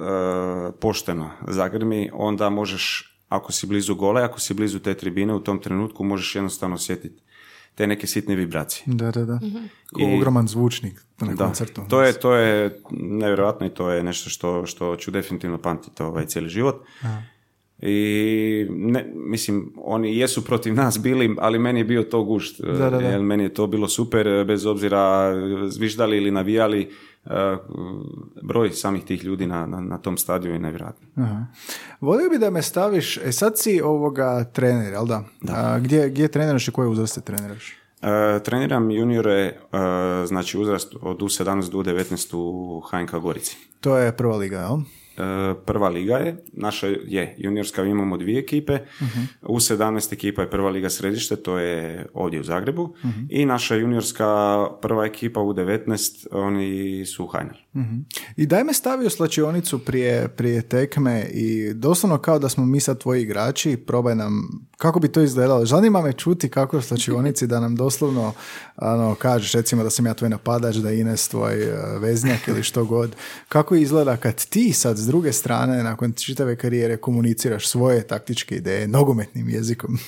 [0.80, 5.58] pošteno zagrmi, onda možeš, ako si blizu gola, ako si blizu te tribine, u tom
[5.58, 7.22] trenutku možeš jednostavno osjetiti
[7.74, 8.82] te neke sitne vibracije.
[8.86, 9.38] Da, da, da.
[9.92, 11.82] Ko I- ogroman zvučnik na Da, koncertu.
[11.88, 16.26] to je, to je nevjerojatno i to je nešto što, što ću definitivno pamtiti ovaj
[16.26, 16.76] cijeli život.
[17.82, 22.60] I ne, mislim, oni jesu protiv nas bili, ali meni je bio to gušt.
[22.60, 22.98] Da, da, da.
[22.98, 25.34] Jer meni je to bilo super, bez obzira
[25.68, 26.90] zviždali ili navijali,
[27.24, 27.56] eh,
[28.42, 31.06] broj samih tih ljudi na, na, na tom stadiju je nevjerojatno.
[31.16, 31.46] Aha.
[32.00, 35.24] Volio bi da me staviš, e sad si ovoga trener, jel da?
[35.48, 37.76] A, gdje, gdje treniraš i koje uzraste treniraš?
[38.02, 39.56] E, treniram juniore, e,
[40.26, 43.56] znači uzrast od U17 do U19 u HNK Gorici.
[43.80, 44.78] To je prva liga, jel?
[45.64, 48.78] Prva liga je, naša je juniorska, imamo dvije ekipe,
[49.42, 52.94] u 17 ekipa je prva liga središte, to je ovdje u Zagrebu,
[53.28, 54.26] i naša juniorska
[54.82, 57.56] prva ekipa u 19, oni su u Hajnal.
[58.36, 62.98] I daj me stavio slačionicu prije, prije tekme i doslovno kao da smo mi sad
[62.98, 64.32] tvoji igrači, probaj nam,
[64.76, 65.66] kako bi to izgledalo?
[65.66, 68.32] Zanima me čuti kako je u slačionici da nam doslovno
[68.78, 72.62] ano, kažeš recimo da sam ja tvoj napadač, da je Ines tvoj uh, veznjak ili
[72.62, 73.16] što god.
[73.48, 78.88] Kako izgleda kad ti sad s druge strane nakon čitave karijere komuniciraš svoje taktičke ideje
[78.88, 79.98] nogometnim jezikom?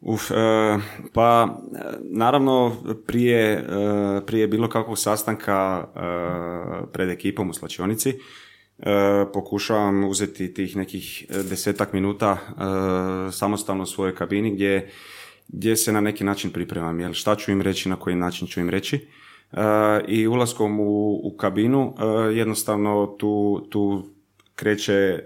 [0.00, 0.34] Uf, e,
[1.12, 2.76] pa e, naravno
[3.06, 3.62] prije, e,
[4.26, 5.86] prije bilo kakvog sastanka
[6.92, 8.14] pred ekipom u slačionici
[9.32, 12.38] pokušavam uzeti tih nekih desetak minuta
[13.32, 14.90] samostalno u svojoj kabini gdje,
[15.48, 17.00] gdje se na neki način pripremam.
[17.00, 19.08] Jel, šta ću im reći, na koji način ću im reći.
[20.08, 21.94] I ulaskom u, u kabinu
[22.34, 24.04] jednostavno tu, tu
[24.54, 25.22] kreće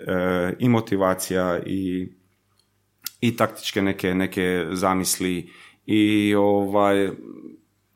[0.59, 2.09] i motivacija i
[3.21, 5.51] i taktičke neke, neke zamisli
[5.87, 7.11] i ovaj,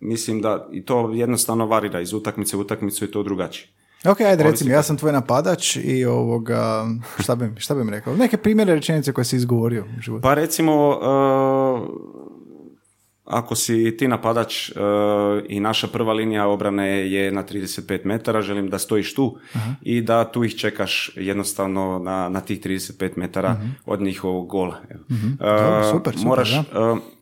[0.01, 3.68] mislim da i to jednostavno varira iz utakmice u utakmicu i to drugačije.
[4.05, 6.87] Ok, ajde recimo, ja sam tvoj napadač i ovoga,
[7.19, 8.17] šta bi, šta bi mi rekao?
[8.17, 10.23] Neke primjere rečenice koje si izgovorio u životu.
[10.23, 12.24] Pa recimo, uh,
[13.25, 14.77] ako si ti napadač uh,
[15.49, 19.37] i naša prva linija obrane je na 35 metara, želim da stojiš tu
[19.83, 24.77] i da tu ih čekaš jednostavno na, na tih 35 metara uh od njihovog gola.
[25.01, 25.07] Uh,
[25.93, 26.51] super, super, moraš,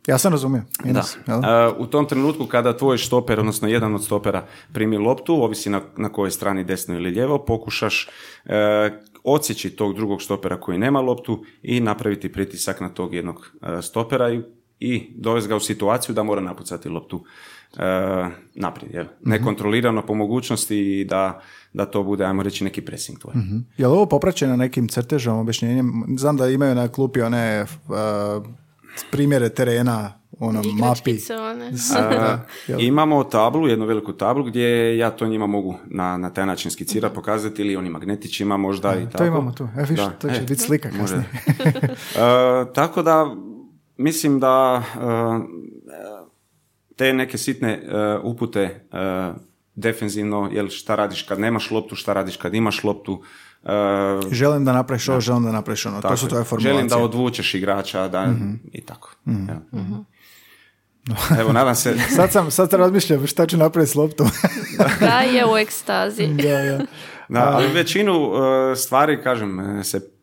[0.07, 0.63] ja sam razumio.
[0.85, 1.75] Da.
[1.79, 6.09] u tom trenutku kada tvoj štoper, odnosno jedan od stopera primi loptu, ovisi na, na
[6.09, 8.09] kojoj strani desno ili lijevo, pokušaš
[9.25, 14.43] odsjeći tog drugog stopera koji nema loptu i napraviti pritisak na tog jednog stopera i
[14.83, 17.25] i dovesti ga u situaciju da mora napucati loptu
[17.77, 17.83] e,
[18.55, 18.95] naprijed.
[18.95, 19.05] Jel?
[19.05, 19.31] Mhm.
[19.31, 21.41] Nekontrolirano po mogućnosti i da,
[21.73, 23.35] da to bude, ajmo reći, neki pressing tvoj.
[23.35, 26.05] mm Je li ovo popraćeno nekim crtežom, objašnjenjem?
[26.19, 27.67] Znam da imaju na klupi one e,
[29.11, 31.19] primjere terena onom mapi.
[32.79, 37.15] imamo tablu, jednu veliku tablu gdje ja to njima mogu na, na taj način skicirati,
[37.15, 39.19] pokazati ili oni magnetićima možda i tako.
[39.19, 41.25] To imamo tu, e, viš, to će e, biti slika kasnije.
[42.75, 43.37] tako da
[44.03, 45.45] mislim da uh,
[46.97, 49.37] te neke sitne uh, upute uh,
[49.75, 53.23] defenzivno, jel šta radiš kad nemaš loptu, šta radiš kad imaš loptu.
[54.31, 56.03] želim da napraviš ovo, želim da napraviš ono.
[56.03, 56.75] to su tvoje formulacije.
[56.75, 58.55] Želim da odvučeš igrača da, mhm.
[58.73, 59.15] i tako.
[59.27, 59.49] mm
[61.41, 61.95] Evo, nadam se.
[62.17, 64.27] sad sam, sad razmišljam šta ću napraviti s loptom.
[65.01, 66.27] da, je u ekstazi.
[66.27, 66.77] da,
[67.29, 67.51] da.
[67.53, 68.31] ali većinu
[68.77, 70.22] stvari, kažem, se E,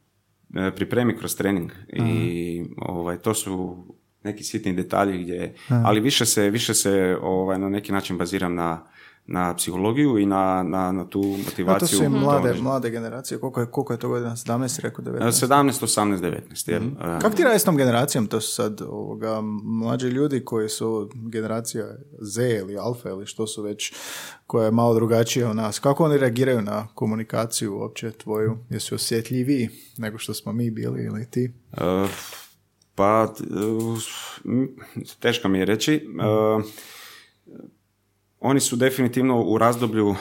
[0.75, 1.71] pripremi kroz trening.
[1.87, 3.83] I ovaj, to su
[4.23, 8.85] neki sitni detalji gdje, ali više se, više se ovaj, na neki način baziram na,
[9.31, 11.75] na psihologiju i na, na, na tu motivaciju.
[11.75, 14.31] A to su i mlade, mlade generacije, koliko je, koliko je to godina?
[14.31, 15.47] 17, rekao 19?
[15.47, 16.71] 17, 18, 19.
[16.71, 16.83] Jel?
[16.83, 17.19] Mm.
[17.21, 18.27] Kako ti radi s tom generacijom?
[18.27, 21.85] To su sad ovoga, mlađi ljudi koji su generacija
[22.19, 23.93] Z ili Alfa ili što su već,
[24.47, 25.79] koja je malo drugačija od nas.
[25.79, 28.57] Kako oni reagiraju na komunikaciju uopće tvoju?
[28.69, 31.51] Jesu osjetljiviji nego što smo mi bili ili ti?
[31.71, 32.09] Uh,
[32.95, 33.99] pa, uh,
[35.19, 36.07] teško mi je reći.
[36.57, 36.63] Uh,
[38.39, 40.15] oni su definitivno u razdoblju uh,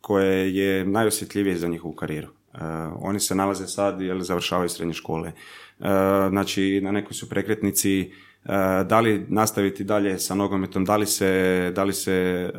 [0.00, 2.28] koje je najosjetljivije za njihovu karijeru.
[2.28, 2.60] Uh,
[3.00, 5.32] oni se nalaze sad jer završavaju srednje škole.
[5.78, 5.86] Uh,
[6.28, 8.12] znači na nekoj su prekretnici
[8.84, 12.50] da li nastaviti dalje sa nogometom, da li se, da li se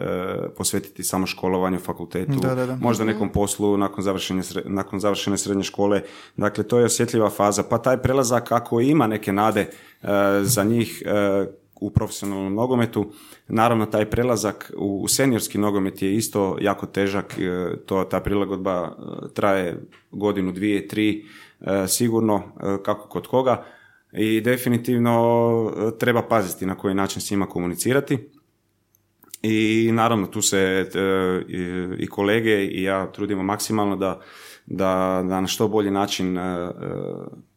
[0.57, 2.75] posvetiti samo školovanju, fakultetu, da, da, da.
[2.75, 6.01] možda nekom poslu nakon, završenja, nakon završene srednje škole.
[6.37, 7.63] Dakle, to je osjetljiva faza.
[7.63, 9.69] Pa taj prelazak, ako ima neke nade
[10.41, 11.03] za njih,
[11.79, 13.11] u profesionalnom nogometu.
[13.49, 17.39] Naravno, taj prelazak u seniorski nogomet je isto jako težak.
[17.39, 19.81] E, to, ta prilagodba e, traje
[20.11, 21.25] godinu, dvije, tri,
[21.61, 22.43] e, sigurno,
[22.83, 23.65] kako kod koga.
[24.13, 28.17] I definitivno treba paziti na koji način s njima komunicirati.
[29.41, 30.89] I naravno, tu se
[31.97, 34.21] i kolege i ja trudimo maksimalno da
[34.65, 36.37] da, da na što bolji način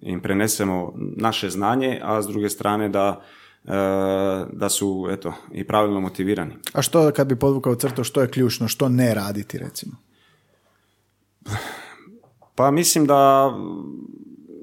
[0.00, 3.24] im prenesemo naše znanje, a s druge strane da
[4.52, 6.54] da su eto, i pravilno motivirani.
[6.72, 9.96] A što kad bi podvukao crto, što je ključno, što ne raditi recimo?
[12.54, 13.52] Pa mislim da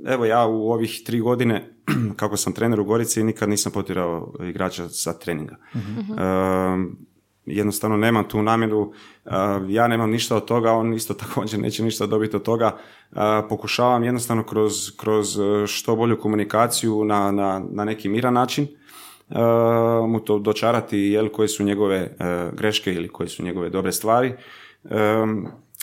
[0.06, 1.74] evo ja u ovih tri godine
[2.20, 5.56] kako sam trener u Gorici nikad nisam potirao igrača sa treninga.
[5.74, 7.10] uh
[7.50, 8.94] jednostavno nemam tu namjeru,
[9.70, 12.78] ja nemam ništa od toga, on isto također neće ništa dobiti od toga.
[13.50, 15.38] Pokušavam jednostavno kroz, kroz
[15.68, 18.68] što bolju komunikaciju na, na, na neki miran način
[20.08, 22.10] mu to dočarati jel, koje su njegove e,
[22.54, 24.34] greške ili koje su njegove dobre stvari.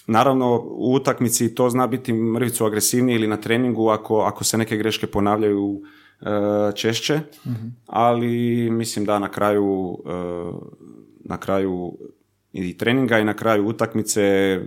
[0.07, 4.76] naravno u utakmici to zna biti mrvicu agresivniji ili na treningu ako, ako se neke
[4.76, 5.82] greške ponavljaju
[6.20, 6.26] e,
[6.74, 7.20] češće,
[7.86, 10.11] ali mislim da na kraju e,
[11.24, 11.99] na kraju
[12.53, 14.61] i treninga i na kraju utakmice e,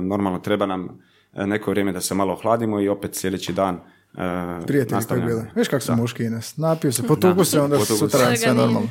[0.00, 1.00] normalno treba nam
[1.34, 3.80] neko vrijeme da se malo ohladimo i opet sljedeći dan
[4.14, 5.42] e, Prijatelji koji bili.
[5.56, 6.56] Viš kako su muški Ines.
[6.56, 7.98] Napiju se, potuku se, onda Potuku se.
[7.98, 8.88] sutra sve normalno.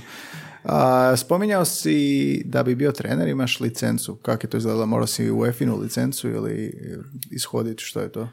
[0.63, 1.97] A, spominjao si
[2.45, 4.15] da bi bio trener, imaš licencu.
[4.15, 4.85] Kako je to izgledalo?
[4.85, 6.73] Morao si u EFIN-u licencu ili
[7.31, 8.21] ishoditi što je to?
[8.21, 8.27] E,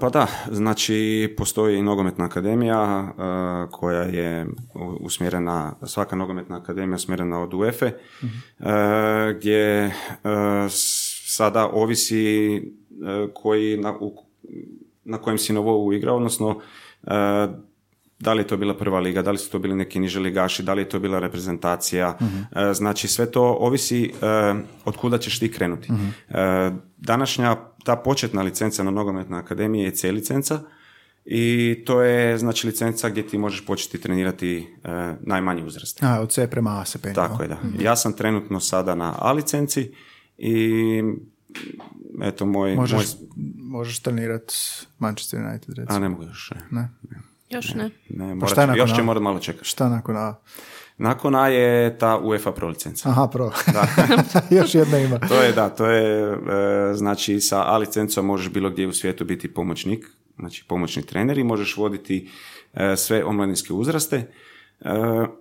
[0.00, 0.94] Pa da, znači
[1.36, 3.12] postoji nogometna akademija e,
[3.70, 4.46] koja je
[5.00, 7.92] usmjerena, svaka nogometna akademija je usmjerena od UEFA, e,
[9.32, 9.92] gdje e,
[10.68, 12.62] s- sada ovisi
[13.34, 14.24] koji na, u,
[15.06, 16.60] na kojem si nivou igrao, odnosno
[17.02, 17.48] e,
[18.18, 20.62] da li je to bila prva liga, da li su to bili neki niži ligaši,
[20.62, 22.18] da li je to bila reprezentacija.
[22.20, 24.10] E, Znači sve to ovisi e,
[24.84, 25.88] od kuda ćeš ti krenuti.
[26.28, 30.60] E, Današnja ta početna licenca na nogometnoj akademiji je C licenca
[31.24, 36.02] i to je znači licenca gdje ti možeš početi trenirati e, najmanji uzrast.
[36.02, 37.14] A, od C prema A se penje.
[37.14, 37.58] Tako je, da.
[37.80, 39.92] Ja sam trenutno sada na A licenci
[40.38, 41.02] i
[42.22, 42.74] eto moj...
[42.74, 43.04] Možeš, moj
[43.66, 44.54] možeš trenirati
[44.98, 45.96] Manchester United, recimo.
[45.96, 46.50] a ne mogu još.
[46.70, 46.88] Ne, Ne?
[47.50, 47.90] Još ne.
[48.08, 49.04] ne Pa šta je ću- nakon još će A?
[49.04, 49.64] morat malo čekati.
[49.64, 50.34] Šta nakon A?
[50.98, 53.08] Nakon A je ta UEFA Pro licenca.
[53.08, 53.50] Aha, pro.
[54.58, 55.18] Još jedna ima.
[55.18, 56.36] To je, da, to je, e,
[56.94, 60.06] znači sa A licencom možeš bilo gdje u svijetu biti pomoćnik,
[60.36, 62.30] znači pomoćni trener i možeš voditi
[62.74, 64.32] e, sve omladinske uzraste,
[64.80, 64.90] E,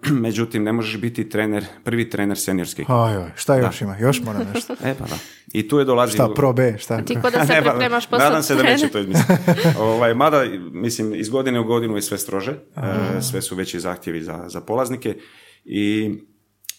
[0.25, 2.93] međutim ne možeš biti trener, prvi trener seniorske ekipe.
[2.93, 3.97] Oj, šta još ima?
[3.97, 4.73] Još mora nešto.
[4.83, 5.15] E pa da.
[5.53, 6.13] I tu je dolazi...
[6.13, 7.01] Šta, pro B, šta?
[7.01, 9.41] Ti ko da se pa, pripremaš postati Nadam se da neće to izmisliti.
[9.79, 14.21] ovaj, mada, mislim, iz godine u godinu je sve strože, e, sve su veći zahtjevi
[14.21, 15.17] za, za polaznike
[15.65, 16.13] i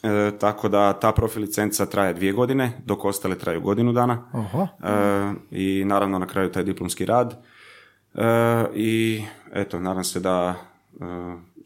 [0.03, 4.31] e, tako da ta profil licenca traje dvije godine, dok ostale traju godinu dana.
[4.33, 4.63] Oho.
[4.63, 4.69] E,
[5.51, 7.43] I naravno na kraju taj diplomski rad.
[8.15, 8.23] E,
[8.75, 10.55] I eto, nadam se da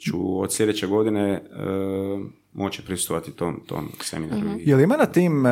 [0.00, 1.40] ću od sljedeće godine e,
[2.52, 4.48] moći prisustvovati tom, tom seminaru.
[4.50, 5.50] i- Je li ima na tim, e,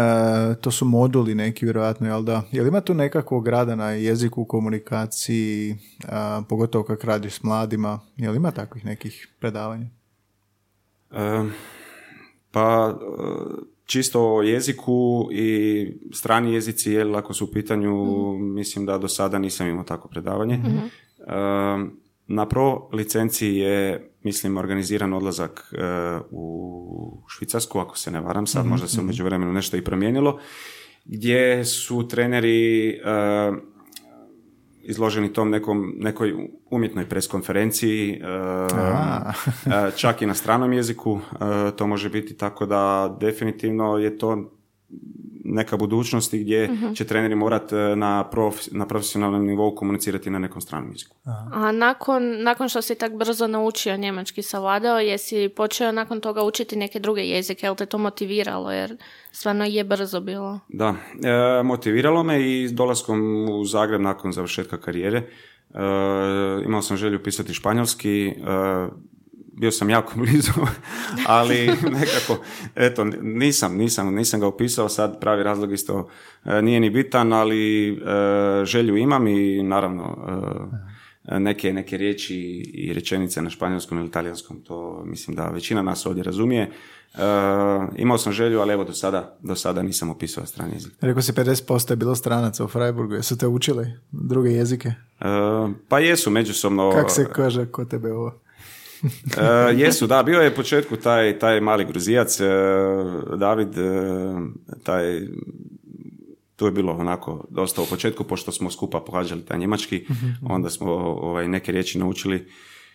[0.55, 2.43] to su moduli neki vjerojatno, jel da?
[2.53, 8.01] Je li ima tu nekakvog rada na jeziku, komunikaciji, a, pogotovo kad radiš s mladima?
[8.17, 9.87] Je li ima takvih nekih predavanja?
[11.11, 11.45] E,
[12.51, 13.05] Pa, e,
[13.85, 14.93] čisto o jeziku
[15.33, 15.49] i
[16.13, 17.95] strani jezici, jel, ako su u pitanju,
[18.35, 20.55] mislim da do sada nisam imao tako predavanje.
[20.55, 25.79] E, Na pro licenci je, mislim, organiziran odlazak e,
[26.31, 30.39] u Švicarsku, ako se ne varam sad, možda se u međuvremenu nešto i promijenilo,
[31.05, 32.99] gdje su treneri e,
[34.83, 36.35] izloženi tom nekom, nekoj
[36.71, 38.21] umjetnoj preskonferenciji, e,
[39.97, 41.21] čak i na stranom jeziku
[41.77, 44.59] to može biti, tako da definitivno je to
[45.49, 50.91] neka budućnost gdje će treneri morati na, prof- na profesionalnom nivou komunicirati na nekom stranom
[50.91, 51.17] jeziku.
[51.53, 56.77] A nakon, nakon što si tak brzo naučio njemački savladao, jesi počeo nakon toga učiti
[56.77, 58.97] neke druge jezike, jel te to motiviralo, jer
[59.33, 60.61] stvarno je brzo bilo.
[60.69, 60.95] Da,
[61.59, 65.19] e, motiviralo me i dolaskom u Zagreb nakon završetka karijere.
[65.19, 65.27] E,
[66.65, 68.33] imao sam želju pisati španjolski, e,
[69.61, 70.53] bio sam jako blizu,
[71.27, 72.45] ali nekako,
[72.75, 76.09] eto, nisam, nisam, nisam ga upisao, sad pravi razlog isto
[76.45, 77.97] e, nije ni bitan, ali e,
[78.65, 80.17] želju imam i naravno
[81.29, 82.37] e, neke, neke riječi
[82.75, 86.63] i rečenice na španjolskom ili talijanskom, to mislim da većina nas ovdje razumije.
[86.63, 87.21] E,
[87.97, 90.93] imao sam želju, ali evo do sada, do sada nisam upisao strani jezik.
[91.01, 94.89] Rekao si 50% je bilo stranaca u Freiburgu, jesu te učili druge jezike?
[94.89, 95.25] E,
[95.89, 96.91] pa jesu međusobno...
[96.95, 98.48] Kako se kaže kod tebe ovo?
[99.39, 102.45] E, jesu, da, bio je u početku taj, taj mali gruzijac, e,
[103.37, 103.83] David, e,
[104.83, 105.21] taj,
[106.57, 110.07] tu je bilo onako dosta u početku, pošto smo skupa pohađali taj njemački,
[110.43, 112.47] onda smo ovaj, neke riječi naučili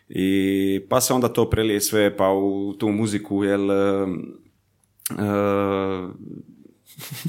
[0.09, 4.07] i pa se onda to prelije sve pa u tu muziku, jel, e,
[5.09, 5.25] e,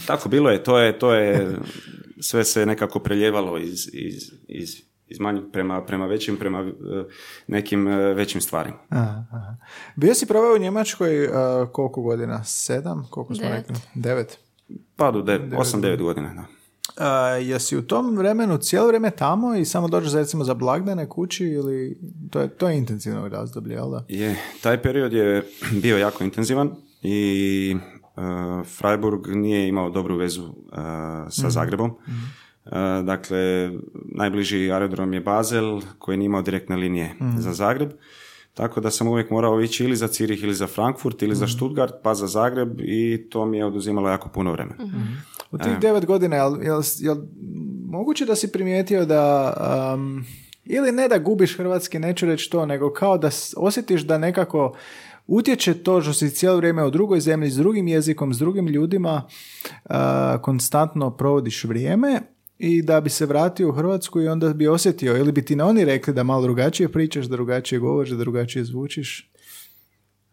[0.06, 1.56] tako bilo je, to je, to je,
[2.20, 4.76] sve se nekako preljevalo iz, iz, iz,
[5.08, 6.72] iz manjih prema, prema većim, prema e,
[7.46, 8.76] nekim e, većim stvarima.
[8.88, 9.56] Aha, aha.
[9.96, 12.44] Bio si proveo u Njemačkoj a, koliko godina?
[12.44, 13.06] Sedam?
[13.10, 13.68] Koliko smo Devet.
[13.68, 13.82] rekli?
[13.94, 14.38] Devet.
[14.96, 16.44] Pa do 8-9 godina, da.
[16.96, 21.08] A, jesi u tom vremenu cijelo vrijeme tamo i samo dođeš za, recimo za blagdane
[21.08, 21.98] kući ili
[22.30, 24.04] to je, to je intenzivno razdoblje, jel da?
[24.08, 25.42] Je, taj period je
[25.82, 26.70] bio jako intenzivan
[27.02, 27.76] i
[28.16, 28.20] e,
[28.64, 30.76] Freiburg nije imao dobru vezu e,
[31.30, 31.90] sa Zagrebom.
[31.90, 32.43] E,
[33.04, 33.70] dakle,
[34.04, 37.90] najbliži aerodrom je Basel koji nije imao direktne linije za Zagreb.
[38.54, 41.94] Tako da sam uvijek morao ići ili za Cirih ili za Frankfurt ili za Stuttgart
[42.02, 44.76] pa za Zagreb i to mi je oduzimalo jako puno vremena.
[45.50, 47.16] U tih devet godina, jel, jel, jel
[47.88, 49.54] moguće da si primijetio da,
[49.94, 50.24] um,
[50.64, 54.74] ili ne da gubiš hrvatski, neću reći to, nego kao da osjetiš da nekako
[55.26, 59.22] utječe to što si cijelo vrijeme u drugoj zemlji, s drugim jezikom, s drugim ljudima,
[59.84, 59.96] uh,
[60.42, 62.20] konstantno provodiš vrijeme
[62.58, 65.66] i da bi se vratio u Hrvatsku i onda bi osjetio, ili bi ti na
[65.66, 69.30] oni rekli da malo drugačije pričaš, da drugačije govoriš, da drugačije zvučiš.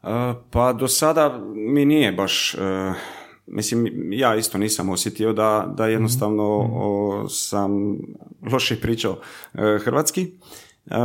[0.04, 0.10] Uh,
[0.52, 2.96] pa do sada mi nije baš, uh,
[3.48, 6.44] mislim, ja isto nisam osjetio da, da jednostavno
[6.74, 7.98] o, sam
[8.52, 10.32] loše pričao uh, hrvatski.
[10.86, 10.98] Uh,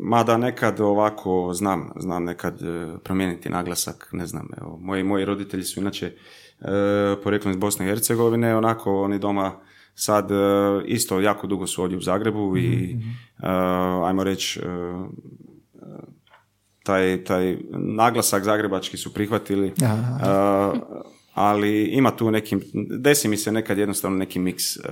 [0.00, 2.60] mada nekad ovako znam, znam nekad
[3.04, 6.12] promijeniti naglasak, ne znam, evo, moji, moji roditelji su inače
[6.60, 6.66] uh,
[7.24, 9.60] poreklom iz Bosne i Hercegovine, onako oni doma
[9.94, 10.38] sad uh,
[10.86, 12.96] isto jako dugo su ovdje u Zagrebu i
[13.42, 15.06] uh, ajmo reći uh,
[16.82, 20.72] taj, taj naglasak zagrebački su prihvatili, Aha.
[20.72, 20.80] uh,
[21.34, 22.56] ali ima tu neki,
[22.98, 24.82] desi mi se nekad jednostavno neki miks uh,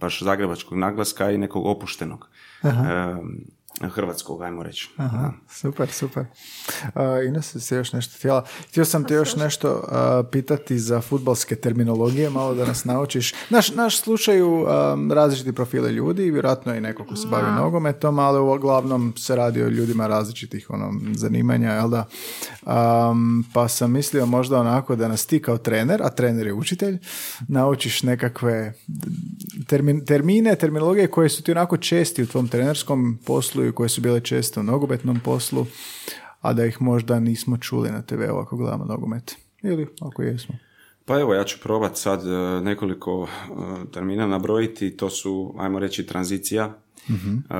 [0.00, 2.28] baš zagrebačkog naglaska i nekog opuštenog.
[2.62, 3.44] Um,
[3.80, 4.90] hrvatskog, ajmo reći.
[4.96, 6.24] Aha, super, super.
[6.84, 8.44] Uh, Ines, si još nešto htjela?
[8.68, 13.34] Htio sam te još nešto uh, pitati za futbalske terminologije, malo da nas naučiš.
[13.50, 18.40] Naš, naš slušaju um, različiti profile ljudi, vjerojatno i neko ko se bavi nogometom, ali
[18.40, 22.06] uglavnom se radi o ljudima različitih ono, zanimanja, jel da?
[23.10, 26.98] Um, pa sam mislio možda onako da nas ti kao trener, a trener je učitelj,
[27.48, 28.74] naučiš nekakve
[29.66, 34.00] termin, termine, terminologije koje su ti onako česti u tvom trenerskom poslu i koje su
[34.00, 35.66] bile česte u nogometnom poslu,
[36.40, 39.36] a da ih možda nismo čuli na TV-u ako gledamo nogomet.
[39.62, 40.54] Ili ako jesmo.
[41.04, 44.96] Pa evo, ja ću probati sad e, nekoliko e, termina nabrojiti.
[44.96, 46.74] To su, ajmo reći, tranzicija,
[47.10, 47.54] e,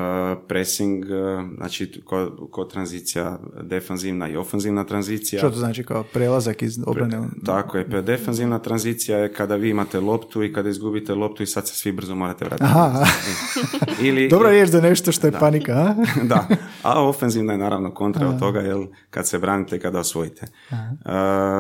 [0.49, 1.09] pressing, e,
[1.57, 2.15] znači ko,
[2.51, 5.39] ko tranzicija defanzivna i ofanzivna tranzicija.
[5.39, 7.21] Što to znači kao prelazak iz obrane?
[7.21, 11.43] u- Tako je, pa defanzivna tranzicija je kada vi imate loptu i kada izgubite loptu
[11.43, 12.65] i sad se svi brzo morate vratiti.
[12.67, 13.05] Aha,
[14.03, 15.95] Ili, dobra riječ za nešto što je panika, a?
[16.25, 16.49] da,
[16.83, 18.81] a ofenzivna je naravno kontra od toga, jel,
[19.11, 20.47] kad se branite, kada osvojite.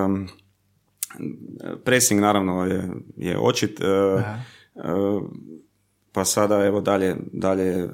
[0.06, 0.28] Um,
[1.84, 4.22] pressing naravno je, je očit, uh,
[4.76, 5.22] uh,
[6.14, 7.90] pa sada evo dalje, dalje uh,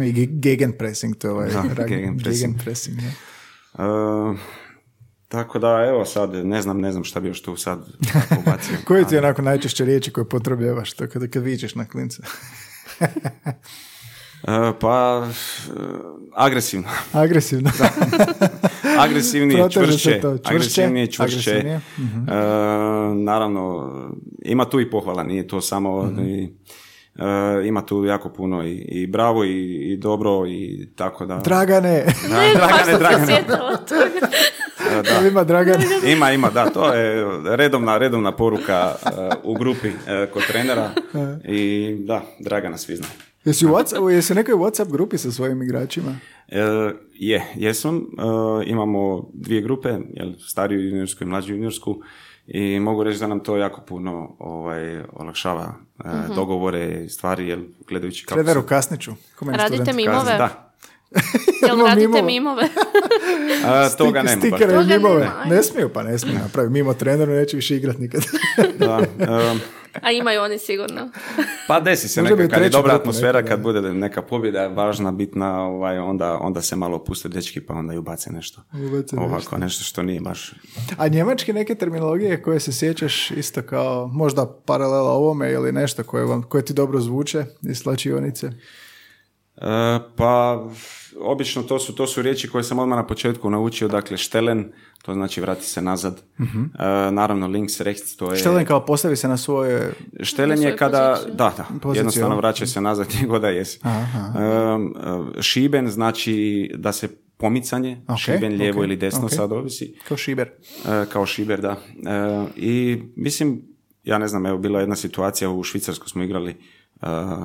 [0.00, 2.24] I ge- gegenpressing, to je ovaj Da, gegenpressing.
[2.46, 3.84] gegenpressing, da.
[3.84, 4.36] uh,
[5.28, 8.76] tako da evo sad, ne znam, ne znam šta bi još tu sad tako ubacio.
[8.84, 12.22] Koje ti je onako najčešće riječi koje potrebljevaš to kada kad vičeš na klinca?
[14.40, 14.48] Uh,
[14.80, 15.28] pa, uh,
[16.34, 16.88] agresivno.
[17.12, 17.70] Agresivno.
[18.98, 20.20] Agresivnije, čvršće.
[20.20, 21.50] čvršće, Agresivnije, čvršće.
[21.50, 21.80] agresivnije.
[22.28, 22.34] E,
[23.16, 23.92] naravno,
[24.40, 26.02] ima tu i pohvala, nije to samo...
[26.04, 26.20] Mhm.
[26.20, 26.56] i,
[27.18, 31.36] e, ima tu jako puno i, i bravo i, i dobro i tako da...
[31.36, 33.44] Dragane, Da, Ne, Dragane, Dragane.
[33.88, 34.26] toga.
[34.90, 35.28] E, da.
[35.28, 35.84] Ima Dragane.
[36.12, 39.08] Ima, ima, da, to je redovna, redovna poruka e,
[39.44, 40.90] u grupi e, kod trenera
[41.44, 43.12] i da, Dragana svi znaju.
[43.44, 46.16] Jesi u WhatsApp, jesi u nekoj WhatsApp grupi sa svojim igračima?
[46.48, 46.60] E,
[47.14, 47.96] je, jesam.
[47.96, 48.02] E,
[48.66, 52.02] imamo dvije grupe, jel, stariju juniorsku i mlađu juniorsku
[52.48, 55.74] i mogu reći da nam to jako puno ovaj, olakšava
[56.04, 59.12] e, dogovore i stvari, jel, gledajući kako Treneru se Kasniću.
[59.40, 60.18] Radite mimove?
[60.18, 60.38] kazni.
[60.38, 60.72] Da,
[61.66, 62.22] Jel radite mimove.
[62.22, 62.62] mimove?
[63.66, 64.40] A, toga nema.
[64.40, 65.30] Stikere i Toga mimove.
[65.46, 66.72] Ne smiju, pa ne smiju napraviti.
[66.72, 68.22] Mimo treneru neće više igrat nikad.
[68.78, 69.58] Da, e,
[70.02, 71.08] A imaju oni sigurno.
[71.68, 75.12] pa desi se Može neka, biti kad je dobra atmosfera, kad bude neka pobjeda važna,
[75.12, 78.62] bitna, ovaj, onda, onda se malo opuste dečki pa onda i ubace nešto.
[78.88, 80.54] Ubace Ovako, nešto što nije baš
[80.96, 86.24] A njemačke neke terminologije koje se sjećaš isto kao možda paralela ovome ili nešto koje,
[86.24, 88.50] vam, koje ti dobro zvuče iz slačionice?
[89.56, 90.64] E, pa,
[91.20, 94.72] obično to su, to su riječi koje sam odmah na početku naučio, dakle štelen,
[95.02, 96.22] to znači vrati se nazad.
[96.38, 98.38] E, naravno, links, rechts, to je...
[98.38, 99.92] Štelen kao postavi se na svoje...
[100.20, 101.34] Štelen je kada, poziciju.
[101.34, 103.78] da, da, Poziciju, jednostavno vraća se nazad gdje god da jesi.
[103.82, 104.32] Aha.
[104.34, 109.32] Uh, šiben znači da se pomicanje, Ok, šiben lijevo ok, ili desno, ok.
[109.32, 109.94] sad ovisi.
[110.08, 110.48] Kao šiber.
[110.48, 111.76] E, kao šiber, da.
[112.56, 113.62] I mislim,
[114.04, 116.56] ja ne znam, evo bila je jedna situacija u Švicarsku smo igrali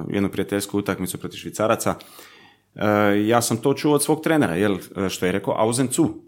[0.10, 1.96] jednu prijateljsku utakmicu protiv Švicaraca.
[3.26, 4.78] Ja sam to čuo od svog trenera, jel,
[5.10, 6.24] što je rekao auzen zu.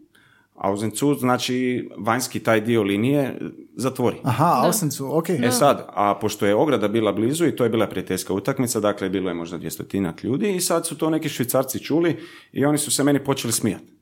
[0.55, 3.39] Auzen zu znači vanjski taj dio linije
[3.75, 4.17] zatvori.
[4.23, 5.29] Aha, Ausencu, ok.
[5.29, 9.09] E sad, a pošto je ograda bila blizu i to je bila prijateljska utakmica, dakle
[9.09, 12.17] bilo je možda dvjestotinat ljudi i sad su to neki švicarci čuli
[12.51, 13.95] i oni su se meni počeli smijati.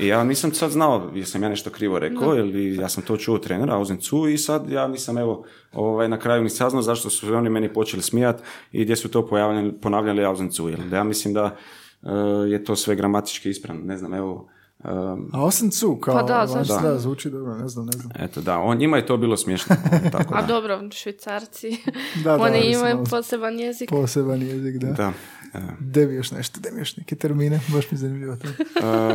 [0.00, 3.34] I ja nisam sad znao, jesam ja nešto krivo rekao ili ja sam to čuo
[3.34, 7.34] od trenera Auzencu i sad ja nisam evo ovaj, na kraju ni saznao zašto su
[7.34, 8.42] oni meni počeli smijati
[8.72, 10.68] i gdje su to pojavljali, ponavljali Auzencu.
[10.68, 11.56] Jer ja mislim da
[12.02, 12.10] e,
[12.48, 13.84] je to sve gramatički ispravno.
[13.84, 14.48] Ne znam, evo,
[14.84, 16.80] Um, A osam cu, kao, Pa da, da, zašto?
[16.82, 18.10] da, zvuči dobro, ne znam, ne znam.
[18.14, 19.76] eto, da, on, njima je to bilo smiješno.
[20.12, 20.46] Tako A da.
[20.46, 21.76] dobro, švicarci.
[22.24, 23.90] Da, da, Oni imaju poseban jezik.
[23.90, 24.92] Poseban jezik, da.
[24.92, 25.12] Da.
[25.54, 28.48] e, De mi još nešto, de mi još neke termine, baš mi je zanimljivo to.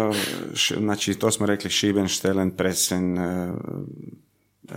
[0.10, 0.16] Uh,
[0.54, 3.54] š- znači, to smo rekli Šiben, Štelen, Presen, uh,
[4.64, 4.76] uh,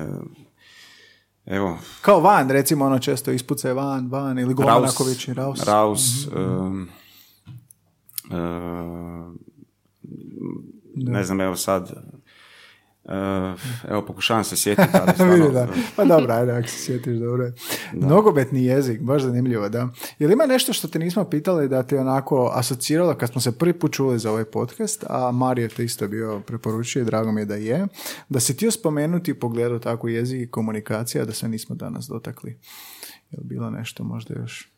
[1.46, 5.64] evo, Kao van, recimo ono često ispucaj van, van, ili Govanaković i Raus.
[5.64, 6.88] Raus, um,
[11.06, 11.92] uh, ne znam, evo sad,
[13.04, 13.12] uh,
[13.88, 15.68] evo pokušavam se sjetiti, ali stvarno, da.
[15.96, 17.54] Pa dobro, ajde, ako se sjetiš, dobro je.
[17.92, 19.88] Nogometni jezik, baš zanimljivo, da.
[20.18, 23.58] Jel ima nešto što te nismo pitali da ti je onako asociralo kad smo se
[23.58, 27.40] prvi put čuli za ovaj podcast, a Mario te isto bio preporučio i drago mi
[27.40, 27.86] je da je,
[28.28, 32.58] da si htio spomenuti pogledu tako jezik i komunikacija, da se nismo danas dotakli.
[33.30, 34.72] Jel bilo nešto možda još?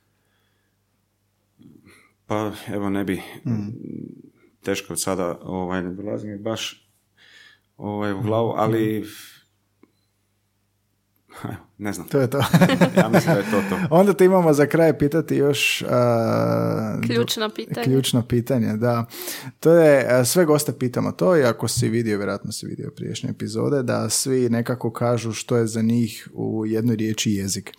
[2.27, 3.69] Pa evo ne bi Mm.
[4.63, 6.91] Teško sada ovaj, ne dolazi mi baš
[7.77, 9.05] ovaj, u glavu, ali
[11.81, 12.09] ne znam.
[12.09, 12.39] To je to.
[12.97, 13.79] Ja mislim da je to to.
[14.01, 17.85] Onda te imamo za kraj pitati još a, Ključno pitanje.
[17.85, 19.07] Ključno pitanje, da.
[19.61, 23.83] To je, sve goste pitamo to i ako si vidio, vjerojatno si vidio priješnje epizode,
[23.83, 27.73] da svi nekako kažu što je za njih u jednoj riječi jezik.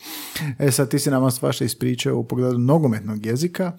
[0.60, 3.72] E sad ti si nama svašta ispričao u pogledu nogometnog jezika.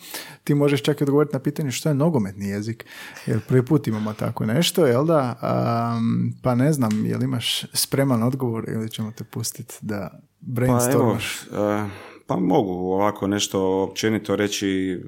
[0.44, 2.84] Ti možeš čak i odgovoriti na pitanje što je nogometni jezik.
[3.26, 5.36] Jer prvi put imamo tako nešto, jel da?
[5.40, 10.54] Am, pa ne znam, jel imaš spreman odgovor ili ćemo te pustiti da Pa evo,
[10.54, 11.42] brainstormaš?
[11.42, 11.46] e,
[12.26, 14.98] pa mogu ovako nešto općenito reći e,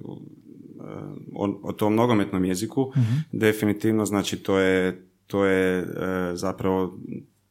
[1.35, 2.93] o, o tom nogometnom jeziku.
[3.33, 5.87] Definitivno, znači to je, to je e,
[6.35, 6.99] zapravo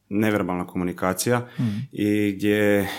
[0.09, 1.47] neverbalna komunikacija
[1.91, 2.89] i gdje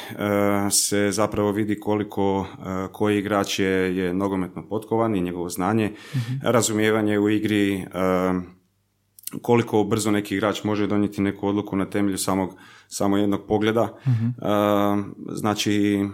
[0.70, 2.46] se zapravo vidi koliko
[2.92, 5.92] koji igrač je, je nogometno potkovan i njegovo znanje,
[6.42, 7.86] razumijevanje u igri,
[9.42, 12.56] koliko brzo neki igrač može donijeti neku odluku na temelju samog,
[12.94, 13.82] samo jednog pogleda.
[13.82, 14.10] E,
[15.28, 16.04] znači,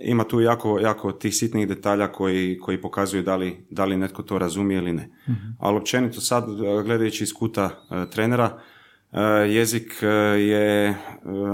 [0.00, 4.22] ima tu jako, jako tih sitnih detalja koji, koji pokazuju da li, da li netko
[4.22, 5.10] to razumije ili ne.
[5.58, 8.58] Ali općenito sad, e, gledajući iz kuta e, trenera,
[9.12, 10.02] e, jezik
[10.38, 10.94] je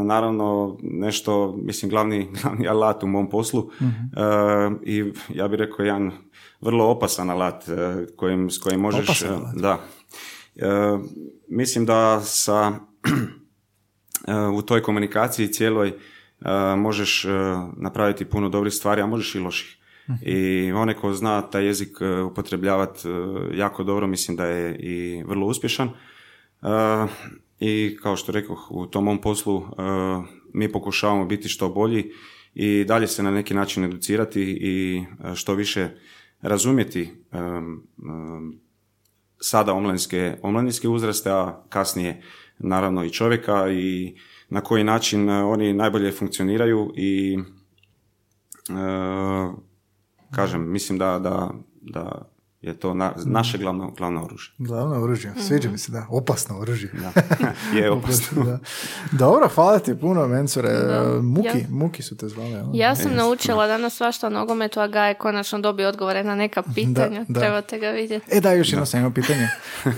[0.05, 3.85] naravno nešto, mislim, glavni, glavni alat u mom poslu E,
[4.83, 6.13] i ja bih rekao jedan
[6.61, 7.65] vrlo opasan alat
[8.17, 9.09] kojim, s kojim možeš...
[9.09, 9.55] Opasan alat.
[9.57, 9.79] Da.
[11.49, 12.73] Mislim da sa
[14.55, 15.95] u toj komunikaciji cijeloj e,
[16.77, 17.29] možeš e,
[17.77, 19.77] napraviti puno dobrih stvari, a možeš i loših.
[20.23, 23.09] I onaj ko zna taj jezik e, upotrebljavati
[23.55, 25.91] jako dobro, mislim da je i vrlo uspješan.
[27.61, 29.67] I kao što rekoh, u tom mom poslu
[30.55, 32.13] mi pokušavamo biti što bolji
[32.55, 35.05] i dalje se na neki način educirati i
[35.35, 35.89] što više
[36.41, 37.11] razumjeti
[39.41, 42.23] sada omladinske, omladinske uzraste, a kasnije
[42.59, 44.17] naravno i čovjeka i
[44.49, 47.39] na koji način e, oni najbolje funkcioniraju i
[48.69, 48.73] e,
[50.35, 51.51] kažem, mislim da, da,
[51.81, 52.32] da
[52.63, 54.53] je to na, naše glavno, glavno oružje.
[54.59, 56.91] Glavno oružje, sviđa mi se, da, opasno oružje.
[57.77, 58.45] Je opasno.
[58.45, 58.59] Da.
[59.13, 60.71] Dobro, hvala ti puno, Mencore.
[61.23, 62.51] Muki, Ja- muki su te zvali.
[62.51, 62.67] jel?
[62.75, 66.63] Ja sam naučila danas svašta o nogometu, a Ga je konačno dobio odgovore na neka
[66.65, 67.25] pitanja.
[67.29, 67.41] da.
[67.41, 68.27] Trebate ga vidjeti.
[68.31, 69.49] E da, još jedno sam imao pitanje.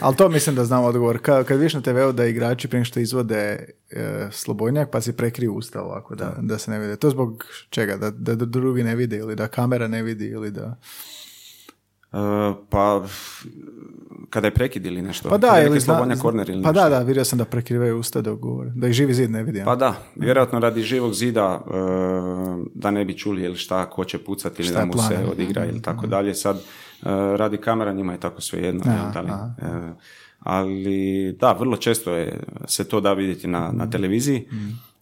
[0.01, 1.19] Ali to mislim da znam odgovor.
[1.19, 3.59] Kad, kad vidiš na TV-u da igrači prije što izvode
[3.91, 6.97] e, slobodnjak, pa si prekriju usta ovako da, da se ne vide.
[6.97, 7.97] To zbog čega?
[7.97, 10.77] Da, da, da drugi ne vide ili da kamera ne vidi ili da...
[12.15, 12.17] E,
[12.71, 13.03] pa
[14.31, 15.29] kada je prekid ili nešto.
[15.29, 16.83] Pa da, ili zna- slobodnjak korner ili Pa nešto.
[16.83, 18.71] da, da, vidio sam da prekrivaju usta dok govore.
[18.75, 19.59] Da ih živi zid ne vidi.
[19.59, 19.65] jel?
[19.65, 21.71] Pa da, vjerojatno radi živog zida e,
[22.75, 25.19] da ne bi čuli ili šta, ko će pucati ili Šta da mu plan, se
[25.33, 26.35] odigra ili tako dalje.
[26.35, 26.61] Sad e,
[27.37, 28.83] radi kamera, njima je tako sve jedno.
[28.87, 29.31] Aha, da li,
[30.39, 34.49] ali da, vrlo često je, se to da vidjeti na, na televiziji.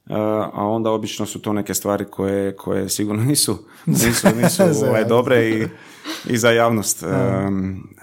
[0.07, 0.15] E,
[0.53, 5.51] a onda obično su to neke stvari koje, koje sigurno nisu, nisu, nisu ovaj, dobre
[5.51, 5.67] i,
[6.27, 7.03] i za javnost.
[7.03, 7.07] E,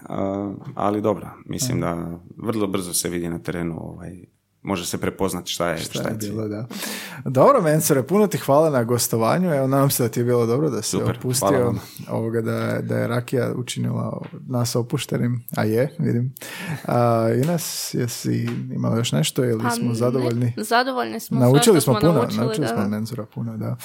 [0.06, 4.26] a, ali dobro, mislim da vrlo brzo se vidi na terenu ovaj,
[4.62, 6.68] može se prepoznati šta je, šta, Šta je bilo, da.
[7.26, 9.50] Dobro, Mencore, puno ti hvala na gostovanju.
[9.50, 11.74] Evo, nadam se da ti je bilo dobro da se Super, opustio
[12.10, 16.34] ovoga da, je- da je Rakija učinila nas opuštenim, a je, vidim.
[16.86, 20.54] A, Ines, jesi imala još nešto ili Pa smo ne, zadovoljni?
[20.58, 21.40] Zadovoljni smo.
[21.40, 22.74] Naučili svašta smo puno, naučili, naučili da.
[22.74, 23.68] smo od Menzura puno, da.
[23.70, 23.76] Um,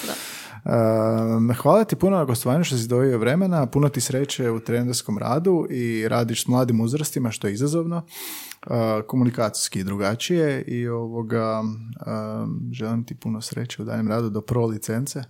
[1.63, 5.67] hvala ti puno na gostovanju što si dovio vremena, puno ti sreće u trenerskom radu
[5.71, 8.73] i radiš s mladim uzrastima što je izazovno, uh,
[9.07, 15.25] komunikacijski drugačije i ovoga um, želim ti puno sreće u daljem radu do pro licence.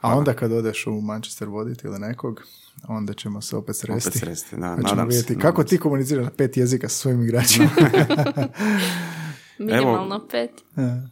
[0.00, 2.42] A onda kad odeš u Manchester voditi ili nekog,
[2.88, 4.08] onda ćemo se opet sresti.
[4.08, 5.68] Opet sresti, da, Pa ćemo nadam se, nadam kako se.
[5.68, 7.68] ti komuniciraš na pet jezika sa svojim igračima.
[9.60, 10.50] Minimalno pet.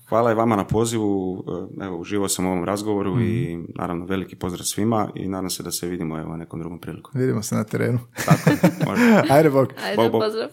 [0.08, 1.44] Hvala i vama na pozivu,
[1.80, 3.64] e, evo, uživao sam u ovom razgovoru i Mhm.
[3.70, 7.12] naravno veliki pozdrav svima i nadam se da se vidimo evo nekom drugom prilikom.
[7.14, 7.98] Vidimo se na terenu.
[8.26, 8.50] Tako
[8.86, 9.02] može.
[9.30, 9.68] Ajde, bok.
[9.84, 10.20] Ajde, Bog, bog.
[10.22, 10.48] pozdrav.